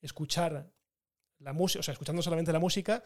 escuchar 0.00 0.70
la 1.40 1.52
música, 1.52 1.80
o 1.80 1.82
sea, 1.82 1.92
escuchando 1.92 2.22
solamente 2.22 2.52
la 2.52 2.58
música, 2.58 3.02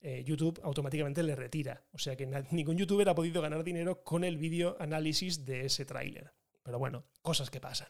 eh, 0.00 0.22
YouTube 0.24 0.60
automáticamente 0.62 1.22
le 1.22 1.34
retira. 1.34 1.84
O 1.92 1.98
sea 1.98 2.16
que 2.16 2.26
ningún 2.50 2.78
youtuber 2.78 3.08
ha 3.08 3.14
podido 3.14 3.42
ganar 3.42 3.64
dinero 3.64 4.02
con 4.04 4.24
el 4.24 4.36
vídeo 4.36 4.76
análisis 4.78 5.44
de 5.44 5.66
ese 5.66 5.84
tráiler. 5.84 6.32
Pero 6.62 6.78
bueno, 6.78 7.04
cosas 7.22 7.50
que 7.50 7.60
pasan. 7.60 7.88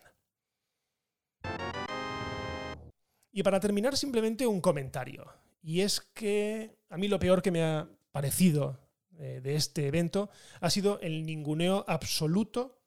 Y 3.30 3.42
para 3.42 3.60
terminar, 3.60 3.96
simplemente 3.96 4.46
un 4.46 4.60
comentario. 4.60 5.26
Y 5.62 5.82
es 5.82 6.00
que 6.00 6.78
a 6.88 6.96
mí 6.96 7.08
lo 7.08 7.18
peor 7.18 7.42
que 7.42 7.50
me 7.50 7.62
ha 7.62 7.88
parecido 8.10 8.80
eh, 9.18 9.40
de 9.42 9.54
este 9.54 9.86
evento 9.86 10.30
ha 10.60 10.70
sido 10.70 11.00
el 11.00 11.26
ninguneo 11.26 11.84
absoluto 11.86 12.80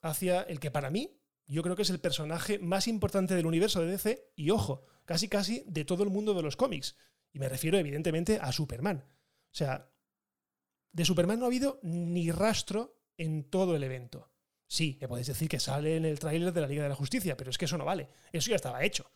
hacia 0.00 0.42
el 0.42 0.58
que 0.58 0.70
para 0.70 0.90
mí 0.90 1.21
yo 1.46 1.62
creo 1.62 1.76
que 1.76 1.82
es 1.82 1.90
el 1.90 2.00
personaje 2.00 2.58
más 2.58 2.88
importante 2.88 3.34
del 3.34 3.46
universo 3.46 3.80
de 3.80 3.86
DC 3.86 4.32
y 4.36 4.50
ojo, 4.50 4.84
casi 5.04 5.28
casi 5.28 5.64
de 5.66 5.84
todo 5.84 6.02
el 6.02 6.10
mundo 6.10 6.34
de 6.34 6.42
los 6.42 6.56
cómics. 6.56 6.96
Y 7.32 7.38
me 7.38 7.48
refiero 7.48 7.78
evidentemente 7.78 8.38
a 8.40 8.52
Superman. 8.52 9.04
O 9.06 9.54
sea, 9.54 9.90
de 10.92 11.04
Superman 11.04 11.38
no 11.38 11.46
ha 11.46 11.48
habido 11.48 11.80
ni 11.82 12.30
rastro 12.30 12.98
en 13.16 13.44
todo 13.44 13.76
el 13.76 13.82
evento. 13.82 14.30
Sí, 14.66 14.96
le 15.00 15.08
podéis 15.08 15.26
decir 15.26 15.48
que 15.48 15.60
sale 15.60 15.96
en 15.96 16.04
el 16.04 16.18
tráiler 16.18 16.52
de 16.52 16.60
la 16.60 16.66
Liga 16.66 16.82
de 16.82 16.88
la 16.88 16.94
Justicia, 16.94 17.36
pero 17.36 17.50
es 17.50 17.58
que 17.58 17.66
eso 17.66 17.76
no 17.76 17.84
vale. 17.84 18.08
Eso 18.32 18.50
ya 18.50 18.56
estaba 18.56 18.82
hecho. 18.82 19.10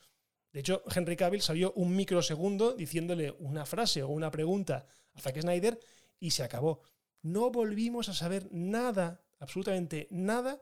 De 0.53 0.61
hecho, 0.61 0.83
Henry 0.95 1.17
Cavill 1.17 1.43
salió 1.43 1.73
un 1.73 1.95
microsegundo 1.95 2.73
diciéndole 2.73 3.31
una 3.39 3.67
frase 3.67 4.03
o 4.03 4.09
una 4.09 4.31
pregunta 4.31 4.87
a 5.15 5.21
Zack 5.21 5.41
Snyder 5.41 5.79
y 6.19 6.31
se 6.31 6.43
acabó. 6.43 6.83
No 7.23 7.51
volvimos 7.51 8.09
a 8.09 8.15
saber 8.15 8.49
nada, 8.53 9.23
absolutamente 9.39 10.09
nada, 10.11 10.61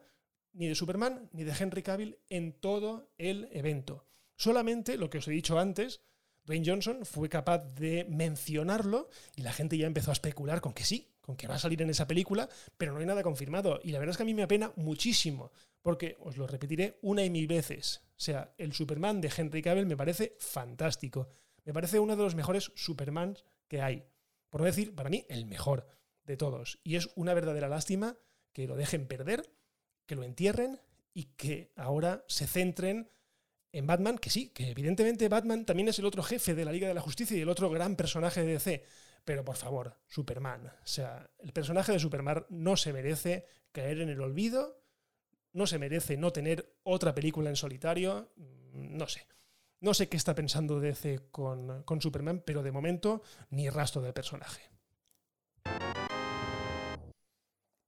ni 0.55 0.67
de 0.67 0.75
Superman 0.75 1.29
ni 1.33 1.43
de 1.43 1.53
Henry 1.57 1.83
Cavill 1.83 2.17
en 2.29 2.53
todo 2.53 3.11
el 3.17 3.47
evento. 3.51 4.07
Solamente 4.35 4.97
lo 4.97 5.09
que 5.09 5.19
os 5.19 5.27
he 5.27 5.31
dicho 5.31 5.59
antes, 5.59 6.01
Dwayne 6.45 6.65
Johnson 6.65 7.05
fue 7.05 7.29
capaz 7.29 7.59
de 7.75 8.05
mencionarlo 8.09 9.09
y 9.35 9.41
la 9.41 9.53
gente 9.53 9.77
ya 9.77 9.87
empezó 9.87 10.11
a 10.11 10.13
especular 10.13 10.61
con 10.61 10.73
que 10.73 10.83
sí, 10.83 11.15
con 11.21 11.35
que 11.35 11.47
va 11.47 11.55
a 11.55 11.59
salir 11.59 11.81
en 11.81 11.89
esa 11.89 12.07
película, 12.07 12.47
pero 12.77 12.93
no 12.93 12.99
hay 12.99 13.05
nada 13.05 13.23
confirmado. 13.23 13.79
Y 13.83 13.91
la 13.91 13.99
verdad 13.99 14.11
es 14.11 14.17
que 14.17 14.23
a 14.23 14.27
mí 14.27 14.33
me 14.33 14.43
apena 14.43 14.71
muchísimo, 14.75 15.51
porque 15.81 16.17
os 16.19 16.37
lo 16.37 16.45
repetiré 16.45 16.99
una 17.01 17.23
y 17.23 17.29
mil 17.29 17.47
veces. 17.47 18.01
O 18.11 18.19
sea, 18.19 18.53
el 18.57 18.73
Superman 18.73 19.21
de 19.21 19.31
Henry 19.35 19.61
Cavill 19.61 19.87
me 19.87 19.97
parece 19.97 20.35
fantástico. 20.39 21.29
Me 21.63 21.73
parece 21.73 21.99
uno 21.99 22.15
de 22.15 22.23
los 22.23 22.35
mejores 22.35 22.71
Supermans 22.75 23.43
que 23.67 23.81
hay. 23.81 24.05
Por 24.49 24.61
no 24.61 24.67
decir, 24.67 24.93
para 24.93 25.09
mí, 25.09 25.25
el 25.29 25.47
mejor 25.47 25.87
de 26.23 26.37
todos. 26.37 26.79
Y 26.83 26.95
es 26.95 27.09
una 27.15 27.33
verdadera 27.33 27.69
lástima 27.69 28.17
que 28.53 28.67
lo 28.67 28.75
dejen 28.75 29.07
perder, 29.07 29.51
que 30.05 30.15
lo 30.15 30.23
entierren 30.23 30.79
y 31.13 31.25
que 31.35 31.71
ahora 31.75 32.25
se 32.27 32.47
centren 32.47 33.09
en 33.71 33.87
Batman, 33.87 34.17
que 34.17 34.29
sí, 34.29 34.49
que 34.49 34.69
evidentemente 34.69 35.27
Batman 35.27 35.65
también 35.65 35.89
es 35.89 35.99
el 35.99 36.05
otro 36.05 36.23
jefe 36.23 36.55
de 36.55 36.63
la 36.63 36.71
Liga 36.71 36.87
de 36.87 36.93
la 36.93 37.01
Justicia 37.01 37.37
y 37.37 37.41
el 37.41 37.49
otro 37.49 37.69
gran 37.69 37.95
personaje 37.95 38.41
de 38.41 38.53
DC. 38.53 38.85
Pero 39.25 39.43
por 39.43 39.57
favor, 39.57 39.97
Superman. 40.07 40.67
O 40.67 40.87
sea, 40.87 41.29
el 41.39 41.51
personaje 41.51 41.91
de 41.91 41.99
Superman 41.99 42.45
no 42.49 42.77
se 42.77 42.93
merece 42.93 43.45
caer 43.71 43.99
en 43.99 44.09
el 44.09 44.21
olvido, 44.21 44.81
no 45.51 45.67
se 45.67 45.79
merece 45.79 46.15
no 46.15 46.31
tener 46.31 46.77
otra 46.83 47.13
película 47.15 47.49
en 47.49 47.55
solitario. 47.55 48.31
Mm, 48.35 48.97
no 48.97 49.07
sé. 49.07 49.27
No 49.81 49.93
sé 49.93 50.07
qué 50.07 50.17
está 50.17 50.35
pensando 50.35 50.79
DC 50.79 51.27
con, 51.31 51.83
con 51.83 52.01
Superman, 52.01 52.43
pero 52.45 52.63
de 52.63 52.71
momento 52.71 53.23
ni 53.49 53.69
rastro 53.69 54.01
del 54.01 54.13
personaje. 54.13 54.74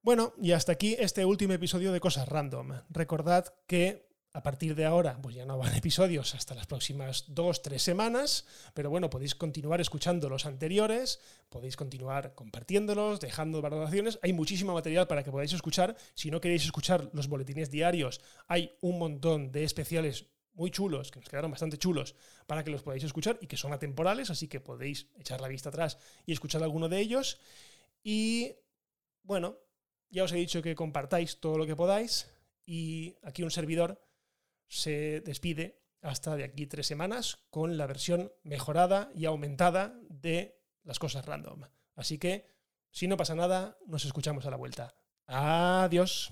Bueno, 0.07 0.33
y 0.41 0.53
hasta 0.53 0.71
aquí 0.71 0.95
este 0.97 1.25
último 1.25 1.51
episodio 1.51 1.91
de 1.91 1.99
Cosas 1.99 2.29
Random. 2.29 2.71
Recordad 2.87 3.53
que 3.67 4.07
a 4.31 4.41
partir 4.41 4.73
de 4.73 4.85
ahora, 4.85 5.19
pues 5.21 5.35
ya 5.35 5.43
no 5.43 5.57
van 5.57 5.75
episodios 5.75 6.33
hasta 6.33 6.55
las 6.55 6.65
próximas 6.65 7.25
dos, 7.27 7.61
tres 7.61 7.83
semanas, 7.83 8.45
pero 8.73 8.89
bueno, 8.89 9.09
podéis 9.09 9.35
continuar 9.35 9.81
escuchando 9.81 10.29
los 10.29 10.45
anteriores, 10.45 11.19
podéis 11.49 11.75
continuar 11.75 12.35
compartiéndolos, 12.35 13.19
dejando 13.19 13.61
valoraciones. 13.61 14.17
Hay 14.21 14.31
muchísimo 14.31 14.73
material 14.73 15.07
para 15.07 15.25
que 15.25 15.31
podáis 15.31 15.51
escuchar. 15.51 15.97
Si 16.13 16.31
no 16.31 16.39
queréis 16.39 16.63
escuchar 16.63 17.09
los 17.11 17.27
boletines 17.27 17.69
diarios, 17.69 18.21
hay 18.47 18.77
un 18.79 18.99
montón 18.99 19.51
de 19.51 19.65
especiales 19.65 20.27
muy 20.53 20.71
chulos, 20.71 21.11
que 21.11 21.19
nos 21.19 21.27
quedaron 21.27 21.51
bastante 21.51 21.77
chulos, 21.77 22.15
para 22.45 22.63
que 22.63 22.71
los 22.71 22.81
podáis 22.81 23.03
escuchar 23.03 23.39
y 23.41 23.47
que 23.47 23.57
son 23.57 23.73
atemporales, 23.73 24.29
así 24.29 24.47
que 24.47 24.61
podéis 24.61 25.09
echar 25.19 25.41
la 25.41 25.49
vista 25.49 25.67
atrás 25.67 25.97
y 26.25 26.31
escuchar 26.31 26.63
alguno 26.63 26.87
de 26.87 26.97
ellos. 26.97 27.41
Y 28.05 28.53
bueno, 29.23 29.57
ya 30.09 30.23
os 30.23 30.31
he 30.31 30.37
dicho 30.37 30.61
que 30.61 30.75
compartáis 30.75 31.39
todo 31.39 31.57
lo 31.57 31.65
que 31.65 31.75
podáis 31.75 32.31
y 32.65 33.15
aquí 33.23 33.43
un 33.43 33.51
servidor 33.51 34.01
se 34.67 35.21
despide 35.21 35.81
hasta 36.01 36.35
de 36.35 36.43
aquí 36.43 36.67
tres 36.67 36.87
semanas 36.87 37.39
con 37.49 37.77
la 37.77 37.87
versión 37.87 38.31
mejorada 38.43 39.09
y 39.13 39.25
aumentada 39.25 39.99
de 40.09 40.59
las 40.83 40.99
cosas 40.99 41.25
random. 41.25 41.63
Así 41.95 42.17
que, 42.17 42.45
si 42.91 43.07
no 43.07 43.17
pasa 43.17 43.35
nada, 43.35 43.77
nos 43.87 44.05
escuchamos 44.05 44.45
a 44.45 44.51
la 44.51 44.57
vuelta. 44.57 44.95
Adiós. 45.25 46.31